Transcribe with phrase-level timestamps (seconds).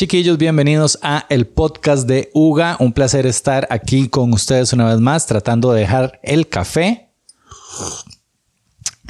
[0.00, 2.78] Chiquillos, bienvenidos a el podcast de Uga.
[2.80, 7.10] Un placer estar aquí con ustedes una vez más, tratando de dejar el café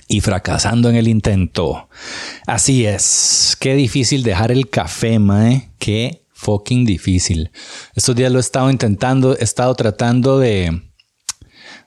[0.09, 1.89] y fracasando en el intento.
[2.45, 5.71] Así es, qué difícil dejar el café, mae.
[5.79, 7.53] Qué fucking difícil.
[7.95, 10.83] Estos días lo he estado intentando, he estado tratando de,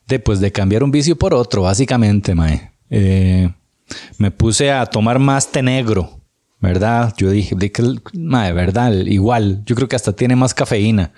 [0.07, 2.71] de, pues, de cambiar un vicio por otro, básicamente, mae.
[2.89, 3.51] Eh,
[4.17, 6.22] me puse a tomar más té negro,
[6.63, 7.13] ¿verdad?
[7.17, 7.57] Yo dije,
[8.13, 8.93] madre, ¿verdad?
[8.93, 11.11] Igual, yo creo que hasta tiene más cafeína.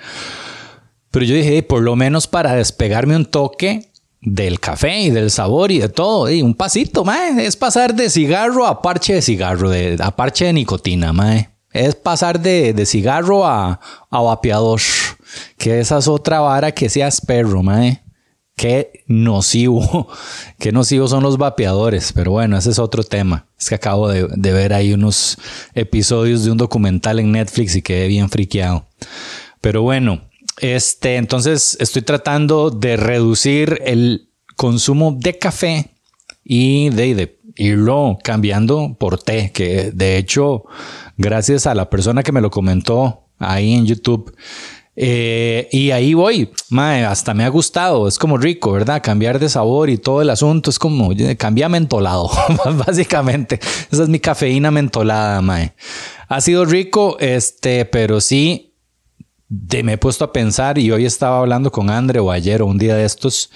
[1.11, 5.71] Pero yo dije, por lo menos para despegarme un toque del café y del sabor
[5.71, 9.69] y de todo, y un pasito, mae, es pasar de cigarro a parche de cigarro,
[9.69, 11.51] de, a parche de nicotina, mae.
[11.71, 14.81] Es pasar de, de cigarro a, a vapeador,
[15.59, 18.04] que esa es otra vara que seas perro, mae
[18.55, 20.07] qué nocivo,
[20.59, 22.13] qué nocivo son los vapeadores.
[22.13, 23.45] Pero bueno, ese es otro tema.
[23.59, 25.37] Es que acabo de, ver ahí unos
[25.73, 28.85] episodios de un documental en Netflix y quedé bien friqueado.
[29.61, 30.21] Pero bueno,
[30.61, 35.91] este, entonces estoy tratando de reducir el consumo de café
[36.43, 40.65] y de, de irlo cambiando por té, que de hecho,
[41.17, 44.35] gracias a la persona que me lo comentó ahí en YouTube,
[44.97, 46.49] eh, y ahí voy,
[47.05, 49.01] hasta me ha gustado, es como rico, ¿verdad?
[49.03, 52.29] Cambiar de sabor y todo el asunto es como, cambia mentolado,
[52.85, 53.59] básicamente.
[53.91, 55.73] Esa es mi cafeína mentolada, mae.
[56.29, 58.73] Ha sido rico, este, pero sí,
[59.49, 62.77] me he puesto a pensar y hoy estaba hablando con Andre o ayer o un
[62.77, 63.51] día de estos,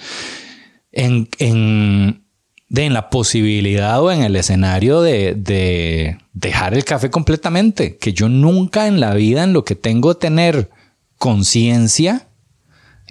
[0.92, 2.22] en, en
[2.68, 8.86] la posibilidad o en el escenario de, de dejar el café completamente, que yo nunca
[8.86, 10.68] en la vida en lo que tengo tener
[11.20, 12.28] conciencia,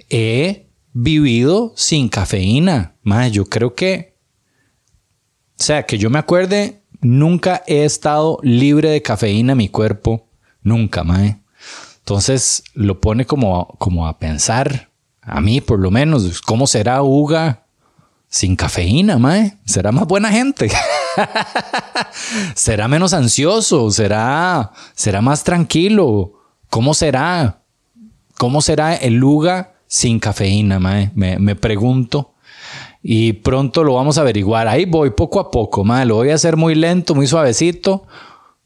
[0.09, 2.95] he vivido sin cafeína.
[3.03, 4.17] Más, yo creo que,
[5.59, 10.27] o sea, que yo me acuerde, nunca he estado libre de cafeína en mi cuerpo.
[10.63, 11.35] Nunca, más.
[11.99, 14.89] Entonces lo pone como, como a pensar,
[15.21, 17.67] a mí por lo menos, ¿cómo será Uga
[18.27, 19.59] sin cafeína, mae?
[19.65, 20.71] ¿Será más buena gente?
[22.55, 23.91] ¿Será menos ansioso?
[23.91, 26.33] ¿Será, será más tranquilo?
[26.71, 27.58] ¿Cómo será?
[28.39, 31.11] ¿Cómo será el Luga sin cafeína, mae?
[31.13, 32.35] Me, pregunto.
[33.03, 34.69] Y pronto lo vamos a averiguar.
[34.69, 36.05] Ahí voy poco a poco, mae.
[36.05, 38.07] Lo voy a hacer muy lento, muy suavecito.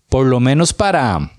[0.09, 1.31] Por lo menos para,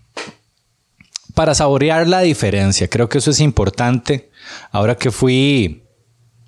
[1.35, 2.89] para saborear la diferencia.
[2.89, 4.33] Creo que eso es importante.
[4.73, 5.85] Ahora que fui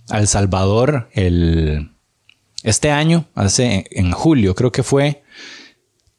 [0.08, 1.92] a El Salvador el,
[2.64, 5.22] este año, hace en julio, creo que fue,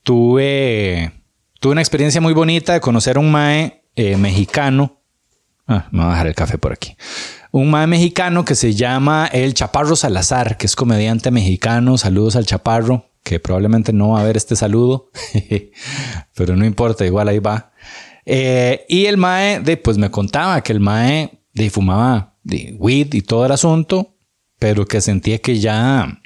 [0.03, 1.11] tuve,
[1.59, 4.97] tuve una experiencia muy bonita de conocer a un mae eh, mexicano
[5.67, 6.95] Ah, me voy a dejar el café por aquí.
[7.51, 11.97] Un mae mexicano que se llama El Chaparro Salazar, que es comediante mexicano.
[11.97, 15.11] Saludos al Chaparro, que probablemente no va a ver este saludo,
[16.35, 17.71] pero no importa, igual ahí va.
[18.25, 23.13] Eh, y el mae, de, pues me contaba que el mae de, fumaba de, weed
[23.13, 24.15] y todo el asunto,
[24.59, 26.21] pero que sentía que ya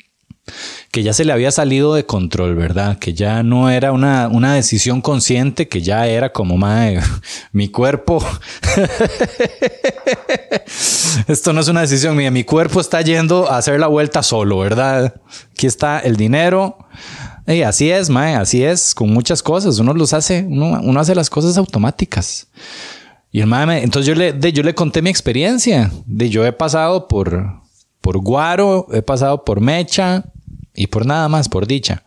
[0.91, 3.00] que ya se le había salido de control, ¿verdad?
[3.00, 7.00] Que ya no era una, una decisión consciente, que ya era como, mae,
[7.51, 8.23] mi cuerpo.
[11.28, 14.59] Esto no es una decisión mía, mi cuerpo está yendo a hacer la vuelta solo,
[14.59, 15.16] ¿verdad?
[15.51, 16.78] Aquí está el dinero.
[17.47, 19.79] Y así es, mae, así es, con muchas cosas.
[19.79, 22.47] Uno los hace, uno, hace las cosas automáticas.
[23.31, 25.91] Y el entonces yo le, yo le conté mi experiencia.
[26.06, 27.61] De yo he pasado por,
[28.01, 30.25] por Guaro, he pasado por Mecha,
[30.73, 32.03] y por nada más, por dicha.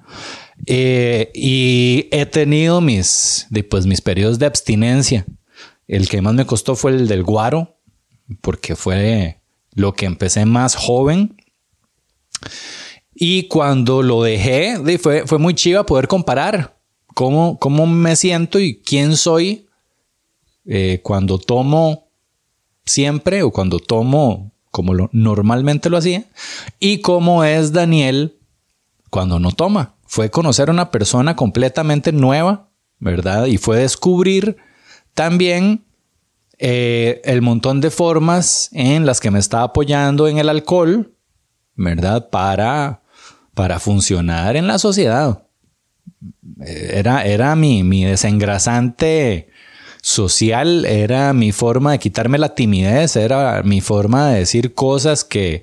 [0.67, 5.27] Eh, y he tenido mis, pues, mis periodos de abstinencia.
[5.87, 7.77] El que más me costó fue el del guaro,
[8.41, 9.41] porque fue
[9.73, 11.37] lo que empecé más joven.
[13.15, 16.77] Y cuando lo dejé, fue, fue muy chiva poder comparar
[17.15, 19.67] cómo, cómo me siento y quién soy
[20.67, 22.09] eh, cuando tomo
[22.85, 26.25] siempre o cuando tomo como lo, normalmente lo hacía
[26.81, 28.37] y cómo es Daniel
[29.15, 29.95] cuando no toma.
[30.07, 33.47] Fue conocer a una persona completamente nueva, ¿verdad?
[33.47, 34.57] Y fue descubrir
[35.15, 35.85] también
[36.59, 41.15] eh, el montón de formas en las que me estaba apoyando en el alcohol,
[41.77, 42.29] ¿verdad?
[42.29, 43.03] Para,
[43.55, 45.47] para funcionar en la sociedad.
[46.59, 49.49] Era, era mi, mi desengrasante
[50.03, 55.63] social, era mi forma de quitarme la timidez, era mi forma de decir cosas que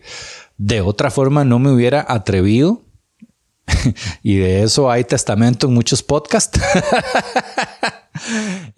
[0.57, 2.85] de otra forma no me hubiera atrevido
[4.23, 6.59] y de eso hay testamento en muchos podcasts.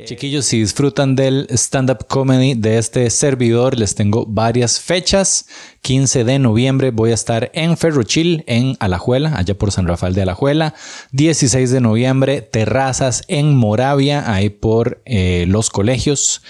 [0.06, 5.48] Chiquillos, si disfrutan del stand-up comedy de este servidor, les tengo varias fechas.
[5.82, 10.22] 15 de noviembre voy a estar en Ferrochil, en Alajuela, allá por San Rafael de
[10.22, 10.76] Alajuela.
[11.12, 16.42] 16 de noviembre, Terrazas en Moravia, ahí por eh, los colegios.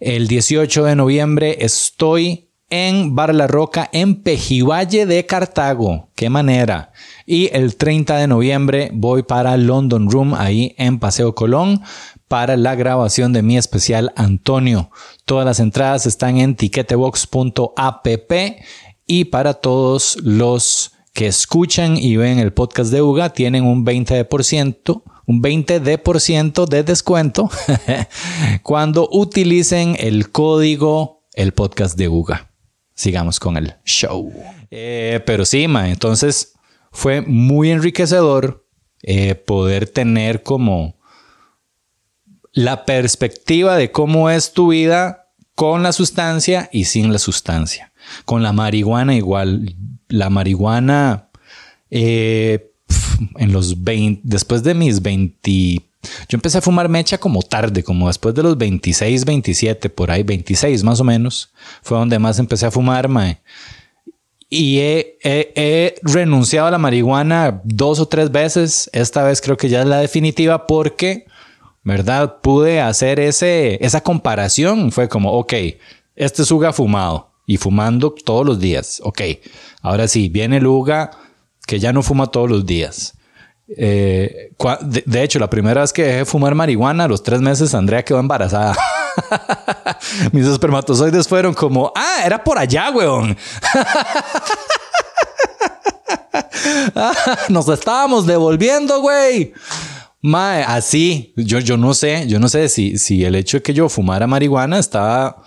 [0.00, 6.08] El 18 de noviembre estoy en Bar La Roca, en Pejivalle de Cartago.
[6.14, 6.92] Qué manera.
[7.26, 11.82] Y el 30 de noviembre voy para London Room, ahí en Paseo Colón,
[12.28, 14.90] para la grabación de mi especial Antonio.
[15.24, 18.06] Todas las entradas están en tiquetebox.app
[19.06, 25.02] y para todos los que escuchan y ven el podcast de UGA tienen un 20%,
[25.26, 27.50] un 20% de descuento
[28.62, 32.50] cuando utilicen el código el podcast de UGA.
[32.98, 34.32] Sigamos con el show.
[34.72, 36.54] Eh, pero sí, ma, entonces
[36.90, 38.66] fue muy enriquecedor
[39.04, 40.98] eh, poder tener como
[42.52, 47.92] la perspectiva de cómo es tu vida con la sustancia y sin la sustancia.
[48.24, 49.76] Con la marihuana igual.
[50.08, 51.28] La marihuana
[51.92, 52.72] eh,
[53.36, 58.06] en los 20, después de mis 20, yo empecé a fumar mecha como tarde, como
[58.06, 61.52] después de los 26, 27, por ahí 26 más o menos.
[61.82, 63.40] Fue donde más empecé a fumar, mae.
[64.50, 68.88] Y he, renunciado a la marihuana dos o tres veces.
[68.92, 71.26] Esta vez creo que ya es la definitiva porque
[71.88, 72.40] ¿verdad?
[72.42, 74.92] Pude hacer ese, esa comparación.
[74.92, 75.54] Fue como, ok,
[76.16, 79.00] este es Uga fumado y fumando todos los días.
[79.04, 79.22] Ok,
[79.80, 81.10] ahora sí, viene el Uga
[81.66, 83.17] que ya no fuma todos los días.
[83.76, 87.74] Eh, de, hecho, la primera vez que dejé de fumar marihuana, a los tres meses,
[87.74, 88.76] Andrea quedó embarazada.
[90.32, 93.36] Mis espermatozoides fueron como, ah, era por allá, weón.
[97.48, 99.52] Nos estábamos devolviendo, güey.
[100.20, 103.72] Mae, así, yo, yo no sé, yo no sé si, si el hecho de que
[103.72, 105.44] yo fumara marihuana estaba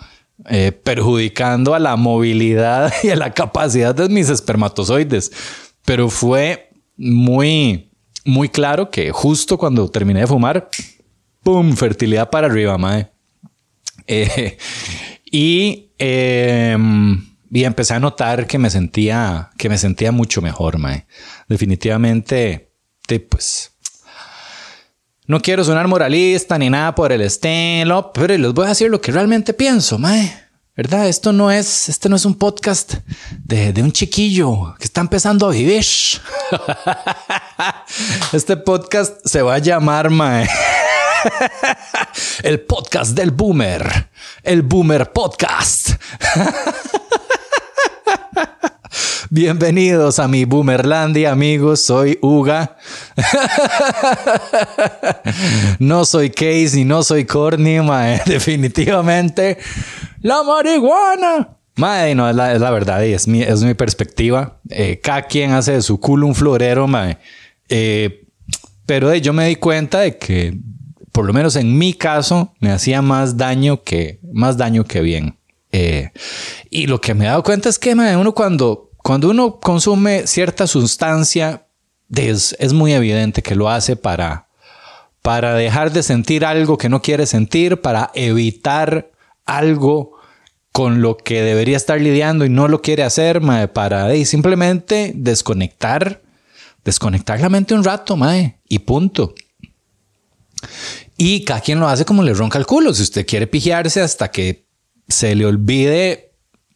[0.48, 5.30] eh, perjudicando a la movilidad y a la capacidad de mis espermatozoides,
[5.84, 7.91] pero fue muy,
[8.24, 10.68] muy claro que justo cuando terminé de fumar,
[11.42, 11.74] ¡pum!
[11.74, 13.10] Fertilidad para arriba, mae.
[14.06, 14.56] Eh,
[15.30, 21.06] y, em, y empecé a notar que me sentía, que me sentía mucho mejor, mae.
[21.48, 22.72] Definitivamente,
[23.28, 23.72] pues
[25.26, 29.00] no quiero sonar moralista ni nada por el estilo, pero les voy a decir lo
[29.00, 30.41] que realmente pienso, mae.
[30.74, 31.06] ¿Verdad?
[31.06, 32.94] Esto no es, este no es un podcast
[33.44, 35.84] de, un chiquillo que está empezando a vivir.
[38.32, 40.48] Este podcast se va a llamar, mae.
[42.42, 44.08] El podcast del boomer.
[44.42, 45.90] El boomer podcast.
[49.30, 51.80] Bienvenidos a mi Boomerlandia, amigos.
[51.80, 52.76] Soy Uga.
[55.78, 57.78] no soy Case y no soy Corny,
[58.26, 59.58] Definitivamente,
[60.22, 61.56] la marihuana.
[61.76, 64.60] Mae, no, es la, verdad y es mi, es mi perspectiva.
[64.68, 67.18] Eh, cada quien hace de su culo un florero, mae.
[67.68, 68.26] Eh,
[68.86, 70.58] pero yo me di cuenta de que,
[71.12, 75.38] por lo menos en mi caso, me hacía más daño que, más daño que bien.
[75.70, 76.10] Eh,
[76.68, 80.26] y lo que me he dado cuenta es que mae, uno cuando cuando uno consume
[80.26, 81.66] cierta sustancia,
[82.14, 84.46] es, es, muy evidente que lo hace para,
[85.22, 89.10] para dejar de sentir algo que no quiere sentir, para evitar
[89.44, 90.12] algo
[90.72, 93.40] con lo que debería estar lidiando y no lo quiere hacer,
[93.72, 96.22] para simplemente desconectar,
[96.84, 99.34] desconectar la mente un rato, mae, y punto.
[101.18, 102.94] Y cada quien lo hace como le ronca el culo.
[102.94, 104.66] Si usted quiere pijearse hasta que
[105.08, 106.32] se le olvide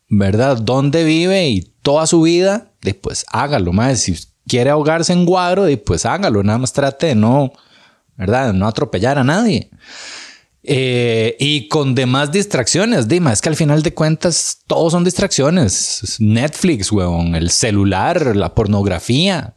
[0.08, 0.58] ¿verdad?
[0.58, 4.00] Dónde vive y toda su vida, pues hágalo, más.
[4.00, 6.42] Si quiere ahogarse en guaro, pues hágalo.
[6.42, 7.52] Nada más trate de no,
[8.16, 8.52] ¿verdad?
[8.52, 9.70] no atropellar a nadie.
[10.68, 16.16] Eh, y con demás distracciones, Dima, es que al final de cuentas todos son distracciones.
[16.18, 19.54] Netflix, weón, el celular, la pornografía.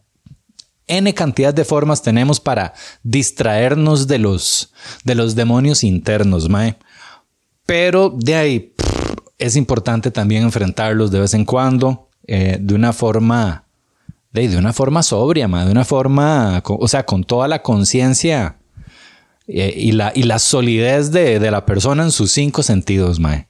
[0.85, 4.71] N cantidad de formas tenemos para distraernos de los,
[5.03, 6.77] de los demonios internos, mae.
[7.65, 8.73] Pero de ahí,
[9.39, 13.65] es importante también enfrentarlos de vez en cuando eh, de una forma,
[14.31, 18.58] de, una forma sobria, de una forma, o sea, con toda la conciencia
[19.51, 23.47] eh, y, la, y la solidez de, la persona en sus cinco sentidos, mae.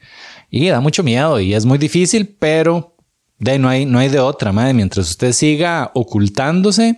[0.49, 2.95] Y da mucho miedo y es muy difícil, pero
[3.37, 4.73] de, no, hay, no hay de otra, mae.
[4.73, 6.97] Mientras usted siga ocultándose,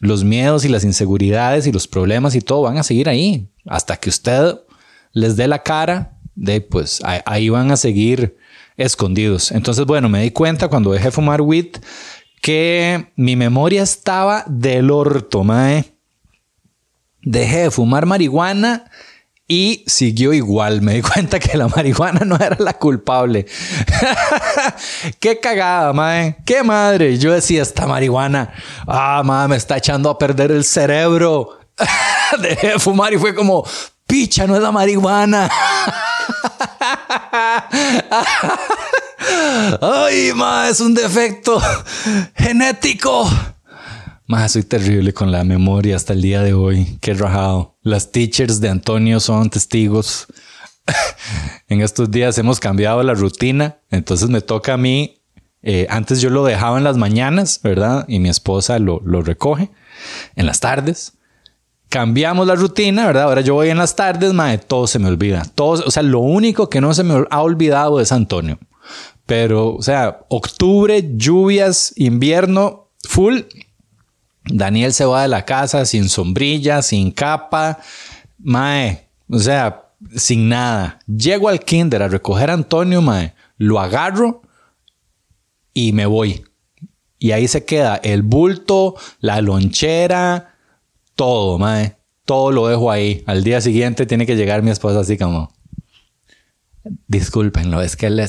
[0.00, 3.96] los miedos y las inseguridades y los problemas y todo van a seguir ahí hasta
[3.96, 4.56] que usted
[5.12, 8.36] les dé la cara de pues ahí van a seguir
[8.76, 9.52] escondidos.
[9.52, 11.76] Entonces, bueno, me di cuenta cuando dejé de fumar weed
[12.40, 15.92] que mi memoria estaba del orto, mae.
[17.22, 18.84] Dejé de fumar marihuana
[19.46, 20.82] Y siguió igual.
[20.82, 23.46] Me di cuenta que la marihuana no era la culpable.
[25.20, 26.36] Qué cagada, mae.
[26.44, 27.18] Qué madre.
[27.18, 28.52] Yo decía, esta marihuana,
[28.86, 31.60] ah, madre, me está echando a perder el cerebro.
[32.40, 33.64] Dejé de fumar y fue como,
[34.06, 35.50] picha, no es la marihuana.
[39.80, 41.60] Ay, ma, es un defecto
[42.34, 43.28] genético.
[44.32, 46.96] Ma, soy terrible con la memoria hasta el día de hoy.
[47.02, 47.76] Qué rajado.
[47.82, 50.26] Las teachers de Antonio son testigos.
[51.68, 55.20] en estos días hemos cambiado la rutina, entonces me toca a mí.
[55.60, 58.06] Eh, antes yo lo dejaba en las mañanas, ¿verdad?
[58.08, 59.70] Y mi esposa lo, lo recoge
[60.34, 61.12] en las tardes
[61.90, 63.24] cambiamos la rutina, ¿verdad?
[63.24, 65.42] Ahora yo voy en las tardes, madre, todo se me olvida.
[65.54, 68.58] Todo, o sea, lo único que no se me ha olvidado es Antonio.
[69.26, 73.40] Pero, o sea, octubre, lluvias, invierno, full.
[74.44, 77.78] Daniel se va de la casa sin sombrilla, sin capa,
[78.38, 79.84] mae, o sea,
[80.16, 80.98] sin nada.
[81.06, 84.42] Llego al kinder a recoger a Antonio, mae, lo agarro
[85.72, 86.44] y me voy.
[87.18, 90.56] Y ahí se queda el bulto, la lonchera,
[91.14, 91.96] todo, mae.
[92.24, 93.24] Todo lo dejo ahí.
[93.26, 95.52] Al día siguiente tiene que llegar mi esposa así como...
[97.06, 98.20] Discúlpenlo, es que él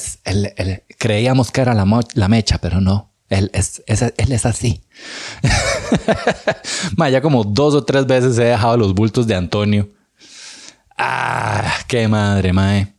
[1.00, 3.13] creíamos que era la, la mecha, pero no.
[3.34, 4.84] Él es, él es así.
[6.98, 9.90] mae, ya como dos o tres veces he dejado los bultos de Antonio.
[10.96, 12.94] Ah, qué madre, mae.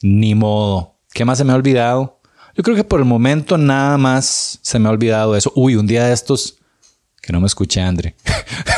[0.00, 0.94] Ni modo.
[1.12, 2.20] ¿Qué más se me ha olvidado?
[2.54, 5.52] Yo creo que por el momento nada más se me ha olvidado eso.
[5.56, 6.58] Uy, un día de estos
[7.20, 8.14] que no me escuché Andre.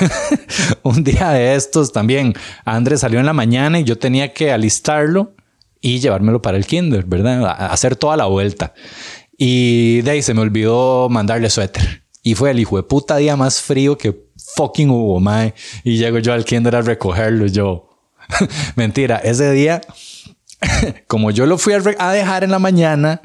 [0.82, 2.32] un día de estos también,
[2.64, 5.34] Andre salió en la mañana y yo tenía que alistarlo
[5.78, 7.44] y llevármelo para el kinder, ¿verdad?
[7.70, 8.72] hacer toda la vuelta.
[9.36, 12.04] Y de ahí se me olvidó mandarle suéter.
[12.22, 15.54] Y fue el hijo de puta día más frío que fucking hubo, mae.
[15.82, 17.46] Y llego yo al kinder a recogerlo.
[17.46, 17.90] Yo,
[18.76, 19.80] mentira, ese día,
[21.06, 23.22] como yo lo fui a, dejar en la mañana,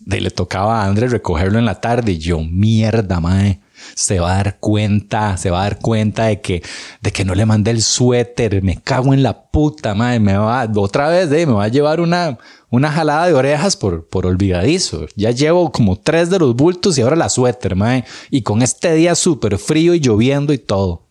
[0.00, 2.12] de le tocaba a Andre recogerlo en la tarde.
[2.12, 3.60] Y yo, mierda, mae
[3.94, 6.62] se va a dar cuenta, se va a dar cuenta de que,
[7.00, 10.68] de que no le mandé el suéter, me cago en la puta, madre, me va,
[10.76, 12.38] otra vez, eh, me va a llevar una,
[12.70, 15.06] una jalada de orejas por, por olvidadizo.
[15.16, 18.94] Ya llevo como tres de los bultos y ahora la suéter, madre, y con este
[18.94, 21.08] día súper frío y lloviendo y todo.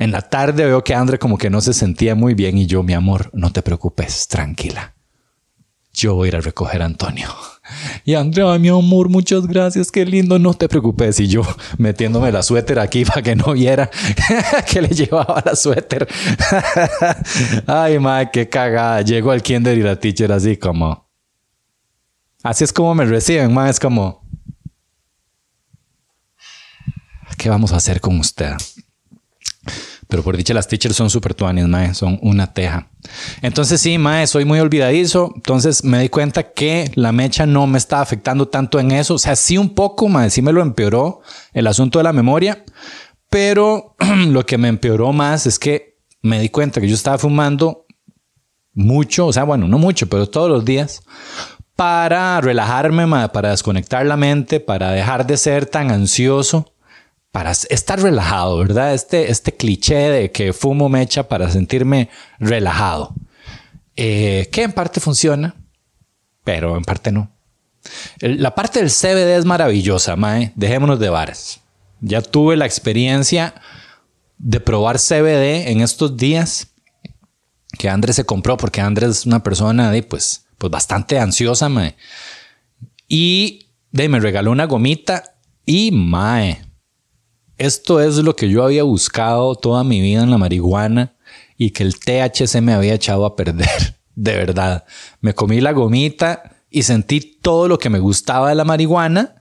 [0.00, 2.82] En la tarde veo que Andre como que no se sentía muy bien y yo,
[2.82, 4.94] mi amor, no te preocupes, tranquila.
[5.92, 7.28] Yo voy a ir a recoger a Antonio.
[8.04, 11.20] Y Andrea, mi amor, muchas gracias, qué lindo, no te preocupes.
[11.20, 11.42] Y yo
[11.78, 13.90] metiéndome la suéter aquí para que no viera
[14.70, 16.08] que le llevaba la suéter.
[17.66, 19.02] Ay, madre, qué cagada.
[19.02, 21.08] Llego al kinder y la teacher así como...
[22.42, 24.20] Así es como me reciben, ma, es como...
[27.36, 28.52] ¿Qué vamos a hacer con usted?
[30.10, 32.88] Pero por dicha, las teachers son súper tuanis, mae, son una teja.
[33.40, 35.32] Entonces sí, mae, soy muy olvidadizo.
[35.34, 39.14] Entonces me di cuenta que la mecha no me estaba afectando tanto en eso.
[39.14, 41.20] O sea, sí un poco, mae, sí me lo empeoró
[41.52, 42.64] el asunto de la memoria.
[43.30, 43.94] Pero
[44.28, 47.86] lo que me empeoró más es que me di cuenta que yo estaba fumando
[48.74, 51.02] mucho, o sea, bueno, no mucho, pero todos los días
[51.76, 56.69] para relajarme, para desconectar la mente, para dejar de ser tan ansioso
[57.32, 58.94] para estar relajado, ¿verdad?
[58.94, 62.08] Este, este cliché de que fumo mecha para sentirme
[62.38, 63.14] relajado,
[63.96, 65.54] eh, que en parte funciona,
[66.44, 67.30] pero en parte no.
[68.20, 70.52] La parte del CBD es maravillosa, Mae.
[70.54, 71.60] Dejémonos de bares.
[72.00, 73.54] Ya tuve la experiencia
[74.38, 76.68] de probar CBD en estos días
[77.78, 81.96] que Andrés se compró, porque Andrés es una persona de, pues, pues bastante ansiosa, Mae.
[83.06, 86.69] Y de, me regaló una gomita y Mae
[87.60, 91.14] esto es lo que yo había buscado toda mi vida en la marihuana
[91.58, 93.98] y que el THC me había echado a perder.
[94.14, 94.84] De verdad.
[95.20, 99.36] Me comí la gomita y sentí todo lo que me gustaba de la marihuana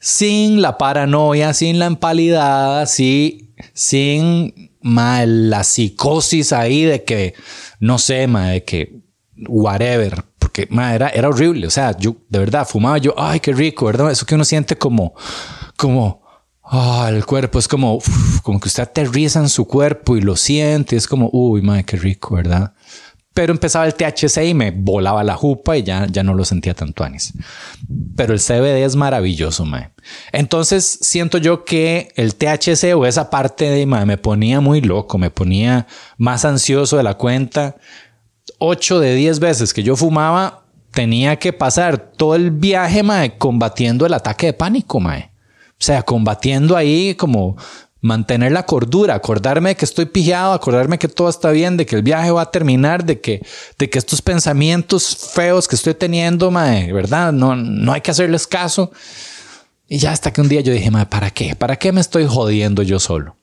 [0.00, 7.34] sin la paranoia, sin la empalidad, sin, sin la psicosis ahí de que,
[7.80, 9.02] no sé, ma, de que
[9.46, 11.66] whatever, porque ma, era, era horrible.
[11.66, 14.10] O sea, yo de verdad fumaba yo, ay, qué rico, ¿verdad?
[14.10, 15.14] Eso que uno siente como,
[15.76, 16.27] como,
[16.70, 17.98] Ah, el cuerpo es como,
[18.42, 20.96] como que usted aterriza en su cuerpo y lo siente.
[20.96, 22.74] Es como, uy, madre, qué rico, ¿verdad?
[23.32, 26.74] Pero empezaba el THC y me volaba la jupa y ya, ya no lo sentía
[26.74, 27.32] tanto anis.
[28.16, 29.90] Pero el CBD es maravilloso, mae.
[30.32, 35.18] Entonces siento yo que el THC o esa parte de mae, me ponía muy loco,
[35.18, 35.86] me ponía
[36.18, 37.76] más ansioso de la cuenta.
[38.58, 44.04] 8 de 10 veces que yo fumaba, tenía que pasar todo el viaje mae, combatiendo
[44.04, 45.30] el ataque de pánico, mae.
[45.80, 47.56] O sea, combatiendo ahí como
[48.00, 51.96] mantener la cordura, acordarme de que estoy pijado, acordarme que todo está bien, de que
[51.96, 53.44] el viaje va a terminar, de que,
[53.78, 57.32] de que estos pensamientos feos que estoy teniendo, mae, ¿verdad?
[57.32, 58.92] No, no hay que hacerles caso.
[59.88, 61.56] Y ya hasta que un día yo dije, ¿para qué?
[61.56, 63.36] ¿Para qué me estoy jodiendo yo solo?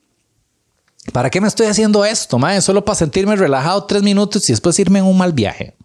[1.11, 2.61] ¿Para qué me estoy haciendo esto, mae?
[2.61, 5.75] Solo para sentirme relajado tres minutos y después irme en un mal viaje.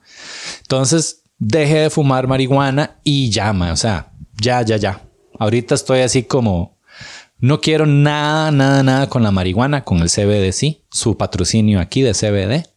[0.63, 5.10] Entonces dejé de fumar marihuana y ya, mae, o sea, ya, ya, ya.
[5.41, 6.77] Ahorita estoy así como
[7.39, 10.85] no quiero nada, nada, nada con la marihuana, con el CBD, sí.
[10.91, 12.69] Su patrocinio aquí de CBD.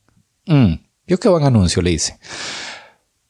[0.45, 2.17] Mm, yo qué buen anuncio le hice.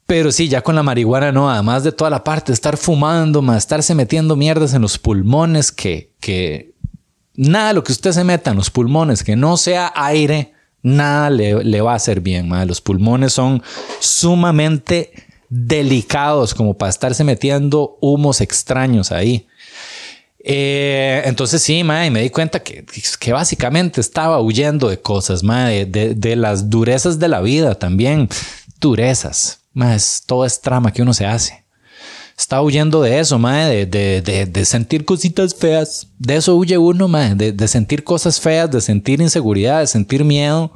[0.05, 3.41] Pero sí, ya con la marihuana no, además de toda la parte, de estar fumando,
[3.41, 6.75] más estarse metiendo mierdas en los pulmones, que, que
[7.33, 11.81] nada lo que usted se meta en los pulmones, que no sea aire, nada le,
[11.81, 12.49] va a hacer bien.
[12.67, 13.63] Los pulmones son
[13.99, 15.11] sumamente
[15.55, 19.45] delicados como para estarse metiendo humos extraños ahí.
[20.43, 22.83] Eh, entonces sí, mae, me di cuenta que,
[23.19, 28.29] que, básicamente estaba huyendo de cosas, mae, de, de, las durezas de la vida también.
[28.81, 31.63] Durezas, mae, es, todo es trama que uno se hace.
[32.36, 36.07] Estaba huyendo de eso, mae, de, de, de, sentir cositas feas.
[36.17, 40.74] De eso huye uno, mae, de, sentir cosas feas, de sentir inseguridad, de sentir miedo,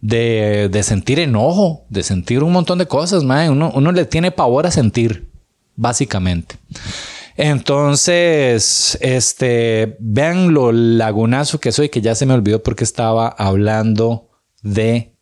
[0.00, 3.50] de, sentir enojo, de sentir un montón de cosas, mae.
[3.50, 5.30] Uno, uno le tiene pavor a sentir,
[5.74, 6.56] básicamente.
[7.36, 14.30] Entonces, este, vean lo lagunazo que soy, que ya se me olvidó porque estaba hablando
[14.62, 15.14] de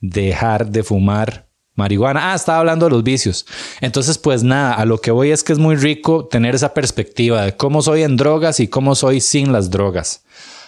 [0.00, 2.32] dejar de fumar marihuana.
[2.32, 3.46] Ah, estaba hablando de los vicios.
[3.80, 7.42] Entonces, pues nada, a lo que voy es que es muy rico tener esa perspectiva
[7.42, 10.24] de cómo soy en drogas y cómo soy sin las drogas.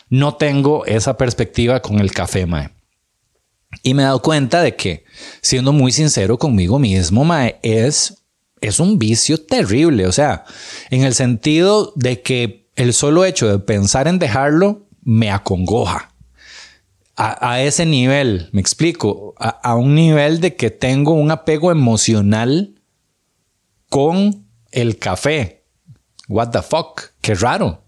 [0.09, 2.71] No tengo esa perspectiva con el café, mae.
[3.83, 5.05] Y me he dado cuenta de que,
[5.41, 7.27] siendo muy sincero conmigo mismo,
[7.63, 8.25] es
[8.65, 10.45] es un vicio terrible, o sea,
[10.91, 16.11] en el sentido de que el solo hecho de pensar en dejarlo me acongoja.
[17.17, 22.81] A, ese nivel, me explico, a, un nivel de que tengo un apego emocional
[23.89, 25.65] con el café.
[26.27, 27.84] What the fuck, qué raro,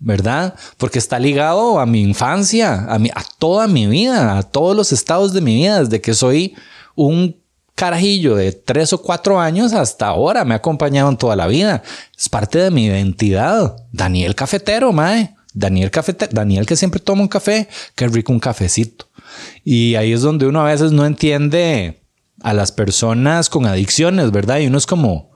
[0.00, 0.54] ¿verdad?
[0.76, 4.92] Porque está ligado a mi infancia, a, mi, a toda mi vida, a todos los
[4.92, 6.54] estados de mi vida, desde que soy
[6.94, 7.36] un
[7.74, 11.82] carajillo de tres o cuatro años hasta ahora me ha acompañado en toda la vida.
[12.16, 13.76] Es parte de mi identidad.
[13.92, 15.36] Daniel cafetero, mae.
[15.54, 19.06] Daniel cafetero, Daniel que siempre toma un café, qué rico un cafecito.
[19.64, 22.02] Y ahí es donde uno a veces no entiende
[22.42, 24.58] a las personas con adicciones, ¿verdad?
[24.58, 25.30] Y uno es como,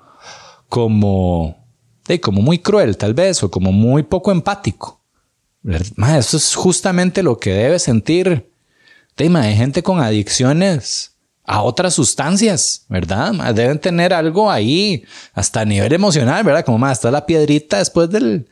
[0.69, 1.62] como,
[2.21, 5.01] como muy cruel tal vez, o como muy poco empático.
[5.65, 8.51] eso es justamente lo que debe sentir.
[9.17, 11.13] Hay gente con adicciones
[11.45, 13.33] a otras sustancias, ¿verdad?
[13.55, 16.65] Deben tener algo ahí, hasta a nivel emocional, ¿verdad?
[16.65, 18.49] Como más, está la piedrita después del,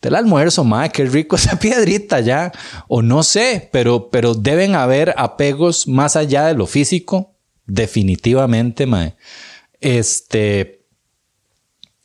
[0.00, 2.52] del almuerzo, madre, qué rico esa piedrita ya.
[2.88, 7.34] O no sé, pero, pero deben haber apegos más allá de lo físico,
[7.66, 9.14] definitivamente, madre.
[9.80, 10.81] Este.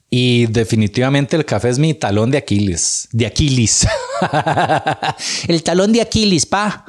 [0.10, 3.10] Y definitivamente el café es mi talón de Aquiles.
[3.12, 3.88] De Aquiles.
[5.48, 6.86] el talón de Aquiles, pa.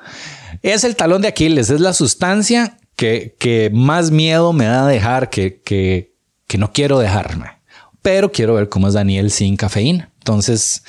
[0.63, 5.61] Es el talón de Aquiles, es la sustancia que, más miedo me da dejar, que,
[5.63, 7.59] que, que no quiero dejarme.
[8.03, 10.13] Pero quiero ver cómo es Daniel sin cafeína.
[10.19, 10.83] Entonces,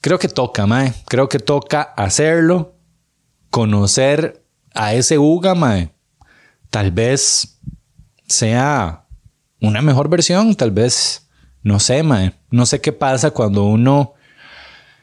[0.00, 0.92] creo que toca, mae.
[1.06, 2.76] Creo que toca hacerlo,
[3.50, 4.44] conocer
[4.74, 5.90] a ese Uga, mae.
[6.70, 7.58] Tal vez
[8.26, 9.06] sea
[9.60, 11.27] una mejor versión, tal vez,
[11.62, 12.32] no sé, mae.
[12.50, 14.14] No sé qué pasa cuando uno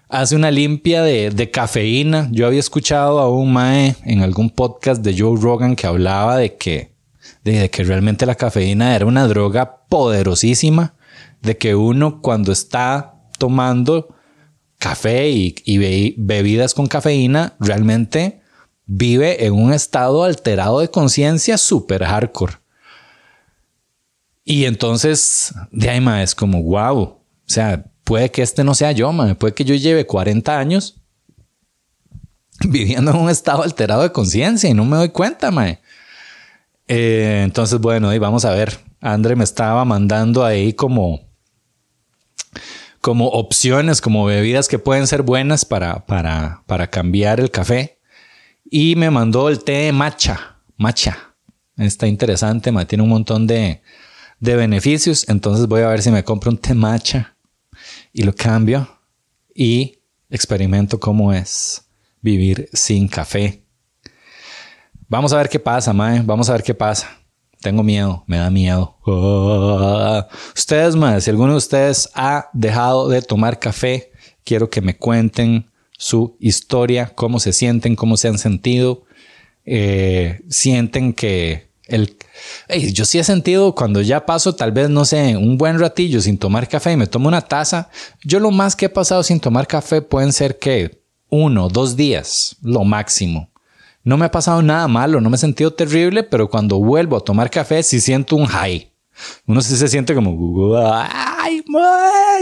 [0.09, 2.29] hace una limpia de, cafeína.
[2.31, 6.55] Yo había escuchado a un mae en algún podcast de Joe Rogan que hablaba de
[6.55, 6.93] que,
[7.43, 10.95] de, que realmente la cafeína era una droga poderosísima,
[11.41, 14.15] de que uno cuando está tomando
[14.79, 18.41] café y, y bebidas con cafeína, realmente
[18.85, 22.64] vive en un estado alterado de conciencia súper hardcore.
[24.47, 28.91] Y entonces, de ahí, mae, es como, wow, o sea, puede que este no sea
[28.91, 29.35] yo, man.
[29.35, 31.01] Puede que yo lleve 40 años
[32.69, 35.79] viviendo en un estado alterado de conciencia y no me doy cuenta, man.
[36.87, 38.79] Eh, entonces, bueno, ahí vamos a ver.
[39.01, 41.27] André me estaba mandando ahí como,
[43.01, 47.99] como opciones, como bebidas que pueden ser buenas para, para, para cambiar el café.
[48.69, 50.59] Y me mandó el té matcha.
[50.77, 51.35] Matcha.
[51.77, 52.85] Está interesante, man.
[52.87, 53.81] tiene un montón de,
[54.39, 55.27] de beneficios.
[55.29, 57.35] Entonces voy a ver si me compro un té matcha
[58.13, 58.87] y lo cambio
[59.53, 61.85] y experimento cómo es
[62.21, 63.63] vivir sin café.
[65.07, 66.21] Vamos a ver qué pasa, Mae.
[66.23, 67.07] Vamos a ver qué pasa.
[67.61, 68.97] Tengo miedo, me da miedo.
[70.55, 74.11] Ustedes, Mae, si alguno de ustedes ha dejado de tomar café,
[74.43, 79.03] quiero que me cuenten su historia, cómo se sienten, cómo se han sentido.
[79.65, 82.17] Eh, sienten que el...
[82.93, 86.37] yo sí he sentido cuando ya paso tal vez, no sé, un buen ratillo sin
[86.37, 87.89] tomar café y me tomo una taza.
[88.23, 92.55] Yo lo más que he pasado sin tomar café pueden ser que uno, dos días,
[92.61, 93.51] lo máximo.
[94.03, 97.21] No me ha pasado nada malo, no me he sentido terrible, pero cuando vuelvo a
[97.21, 98.91] tomar café sí siento un high.
[99.47, 101.63] Uno sí se siente como, ¡ay,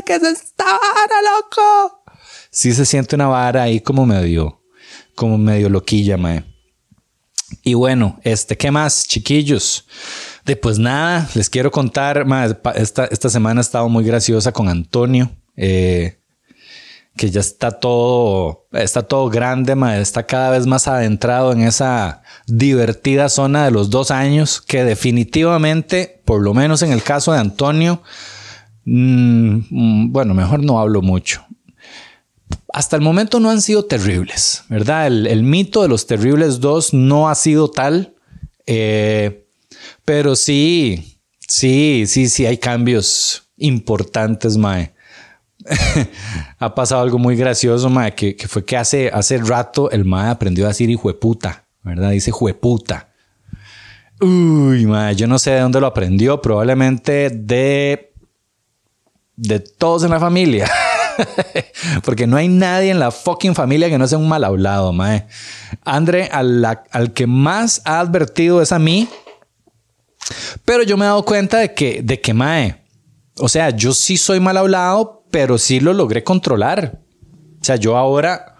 [0.05, 2.03] ¿Qué es esta vara, loco?
[2.49, 4.61] Sí se siente una vara ahí como medio,
[5.15, 6.52] como medio loquilla, mae.
[7.61, 9.85] Y bueno, este, ¿qué más, chiquillos?
[10.45, 14.67] De pues nada, les quiero contar, mae, esta, esta semana ha estado muy graciosa con
[14.67, 15.31] Antonio.
[15.55, 16.17] Eh,
[17.15, 23.29] que ya está todo, está todo grande, está cada vez más adentrado en esa divertida
[23.29, 28.01] zona de los dos años, que definitivamente, por lo menos en el caso de Antonio,
[28.85, 31.45] mm, mm, bueno, mejor no hablo mucho.
[32.73, 35.07] Hasta el momento no han sido terribles, ¿verdad?
[35.07, 38.15] El, mito de los terribles dos no ha sido tal,
[38.65, 39.45] eh,
[40.05, 44.93] pero sí, sí, sí, sí hay cambios importantes, Mae.
[46.59, 50.65] ha pasado algo muy gracioso, mae, que, fue que hace, hace rato el mae aprendió
[50.65, 52.11] a decir hijo puta, ¿verdad?
[52.11, 53.09] Dice jueputa.
[54.19, 58.13] Uy, mae, yo no sé de dónde lo aprendió, probablemente de,
[59.35, 60.69] de todos en la familia.
[62.03, 65.27] Porque no hay nadie en la fucking familia que no sea un mal hablado, mae.
[65.83, 69.07] André, al, al que más ha advertido es a mí.
[70.65, 72.83] Pero yo me he dado cuenta de que, de que, mae,
[73.37, 77.01] o sea, yo sí soy mal hablado, pero sí lo logré controlar.
[77.61, 78.53] O sea, yo ahora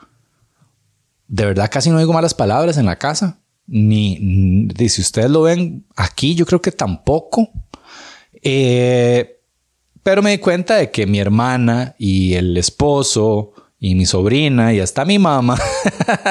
[1.34, 3.40] de verdad casi no digo malas palabras en la casa.
[3.66, 7.50] Ni, si ustedes lo ven aquí, yo creo que tampoco.
[8.44, 9.33] Eh,
[10.04, 14.80] pero me di cuenta de que mi hermana y el esposo y mi sobrina y
[14.80, 15.58] hasta mi mamá,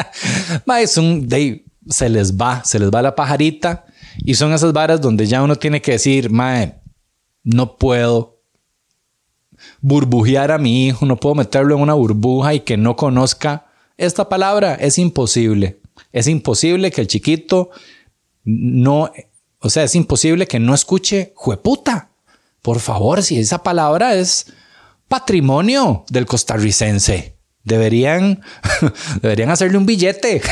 [0.81, 1.29] es un,
[1.89, 3.87] se les va, se les va la pajarita
[4.19, 6.75] y son esas varas donde ya uno tiene que decir, mae,
[7.43, 8.33] no puedo,
[9.81, 14.29] burbujear a mi hijo, no puedo meterlo en una burbuja y que no conozca esta
[14.29, 14.75] palabra.
[14.75, 15.81] Es imposible.
[16.13, 17.71] Es imposible que el chiquito
[18.45, 19.11] no,
[19.59, 22.11] o sea, es imposible que no escuche jueputa.
[22.63, 24.47] Por favor, si esa palabra es
[25.09, 27.37] patrimonio del costarricense.
[27.65, 28.43] Deberían,
[29.23, 30.43] deberían hacerle un billete.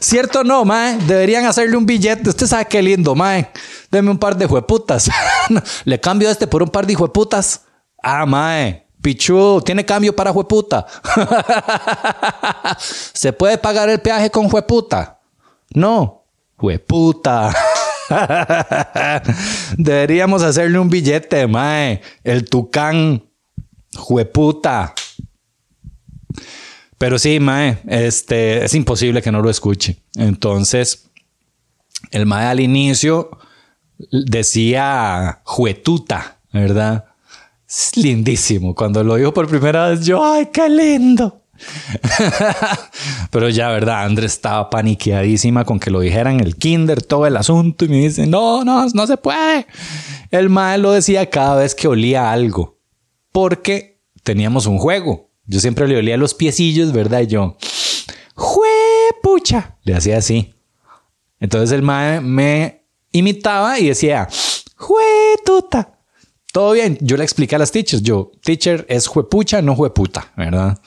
[0.00, 0.96] ¿Cierto o no, mae?
[0.98, 2.28] Deberían hacerle un billete.
[2.28, 3.50] Usted sabe qué lindo, mae.
[3.90, 5.10] Deme un par de jueputas.
[5.84, 7.62] Le cambio este por un par de jueputas.
[8.02, 8.86] Ah, mae.
[9.02, 10.86] Pichu, tiene cambio para jueputa.
[13.12, 15.20] ¿Se puede pagar el peaje con jueputa?
[15.72, 16.24] No.
[16.56, 17.54] Jueputa.
[19.76, 22.00] Deberíamos hacerle un billete, mae.
[22.24, 23.22] El tucán
[23.96, 24.94] Jueputa.
[26.98, 29.96] Pero sí, Mae, este, es imposible que no lo escuche.
[30.14, 31.10] Entonces,
[32.10, 33.30] el Mae al inicio
[34.10, 37.06] decía juetuta, ¿verdad?
[37.68, 38.74] Es lindísimo.
[38.74, 41.42] Cuando lo dijo por primera vez, yo, ¡ay, qué lindo!
[43.30, 44.04] Pero ya, ¿verdad?
[44.04, 48.26] Andrés estaba paniqueadísima con que lo dijeran el kinder, todo el asunto, y me dice,
[48.26, 49.66] no, no, no se puede.
[50.30, 52.78] El Mae lo decía cada vez que olía algo
[53.32, 55.30] porque teníamos un juego.
[55.44, 57.20] Yo siempre le olía los piecillos, ¿verdad?
[57.20, 57.56] Y yo,
[59.22, 60.54] pucha, le hacía así.
[61.38, 64.28] Entonces el mae me imitaba y decía,
[65.44, 65.95] tuta.
[66.56, 70.78] Todo bien, yo le expliqué a las teachers, yo, teacher es juepucha, no jueputa, ¿verdad?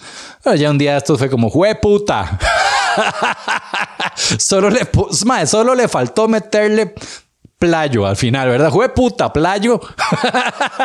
[0.44, 2.40] Pero ya un día esto fue como jueputa.
[4.16, 4.90] solo le,
[5.28, 6.96] mae, solo le faltó meterle
[7.60, 8.72] playo al final, ¿verdad?
[8.72, 9.80] Fue puta, playo.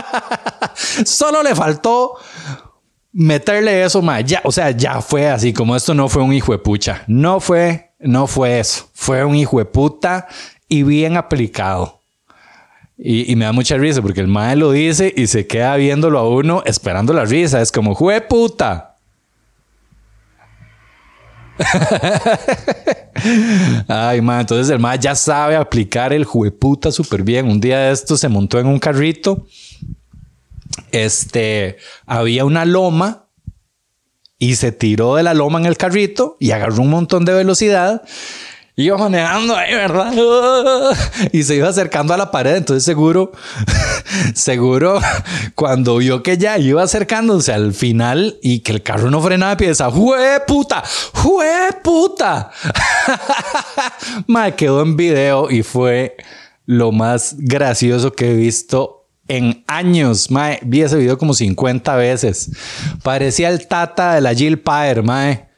[1.06, 2.16] Solo le faltó
[3.12, 4.20] meterle eso, ma.
[4.20, 7.04] Ya, o sea, ya fue así, como esto no fue un hijo de pucha.
[7.06, 8.90] No fue, no fue eso.
[8.92, 10.28] Fue un hijo de puta
[10.68, 12.03] y bien aplicado.
[13.06, 16.26] Y, me da mucha risa porque el mae lo dice y se queda viéndolo a
[16.26, 17.60] uno esperando la risa.
[17.60, 18.96] Es como, jue puta.
[23.88, 27.46] Ay, man, entonces el man ya sabe aplicar el jueputa súper bien.
[27.46, 29.46] Un día de esto se montó en un carrito.
[30.90, 33.26] Este, había una loma
[34.38, 38.02] y se tiró de la loma en el carrito y agarró un montón de velocidad
[38.76, 40.12] iba manejando ahí, ¿verdad?
[41.32, 43.32] Y se iba acercando a la pared, entonces seguro,
[44.34, 45.00] seguro,
[45.54, 49.90] cuando vio que ya iba acercándose al final y que el carro no frenaba, empieza,
[49.90, 50.82] ¡jue puta!
[51.14, 52.50] ¡jue puta!
[54.26, 56.16] Me quedó en video y fue
[56.66, 60.58] lo más gracioso que he visto en años, mae.
[60.62, 62.50] Vi ese video como 50 veces.
[63.02, 65.48] Parecía el tata de la Jill Pyre, mae.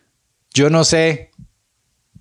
[0.52, 1.32] Yo no sé,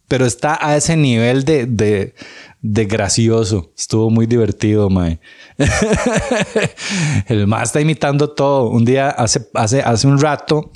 [0.08, 2.14] pero está a ese nivel de, de,
[2.62, 3.72] de gracioso.
[3.78, 5.20] Estuvo muy divertido, mae.
[7.28, 8.70] el mae está imitando todo.
[8.70, 10.72] Un día, hace, hace, hace un rato,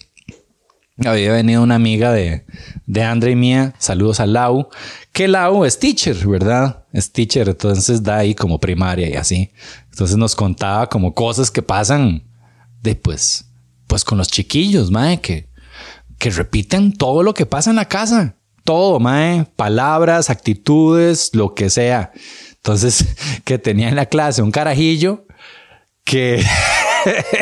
[1.05, 2.45] había venido una amiga de,
[2.85, 4.69] de Andre y mía, saludos a Lau,
[5.13, 6.85] que Lau es teacher, ¿verdad?
[6.91, 9.51] Es teacher, entonces da ahí como primaria y así.
[9.91, 12.23] Entonces nos contaba como cosas que pasan
[12.81, 13.45] de pues,
[13.87, 15.47] pues con los chiquillos, mae, que,
[16.17, 18.35] que repiten todo lo que pasa en la casa.
[18.63, 22.11] Todo, mae, palabras, actitudes, lo que sea.
[22.55, 23.05] Entonces,
[23.43, 25.25] que tenía en la clase un carajillo
[26.03, 26.43] que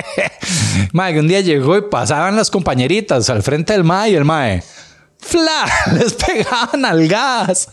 [0.93, 4.25] mae, que un día llegó y pasaban las compañeritas al frente del mae y el
[4.25, 4.63] mae,
[5.19, 5.65] ¡fla!
[5.93, 7.69] Les pegaban al gas.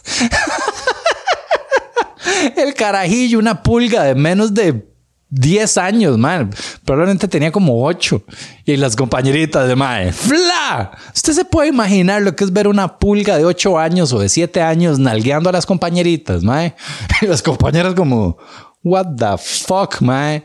[2.57, 4.93] el carajillo, una pulga de menos de
[5.35, 6.51] 10 años, man.
[6.85, 8.23] Probablemente tenía como 8.
[8.64, 10.92] Y las compañeritas de mae, ¡fla!
[11.14, 14.29] Usted se puede imaginar lo que es ver una pulga de 8 años o de
[14.29, 16.75] 7 años nalgueando a las compañeritas, mae.
[17.23, 18.38] Y las compañeras como,
[18.83, 20.44] what the fuck, mae.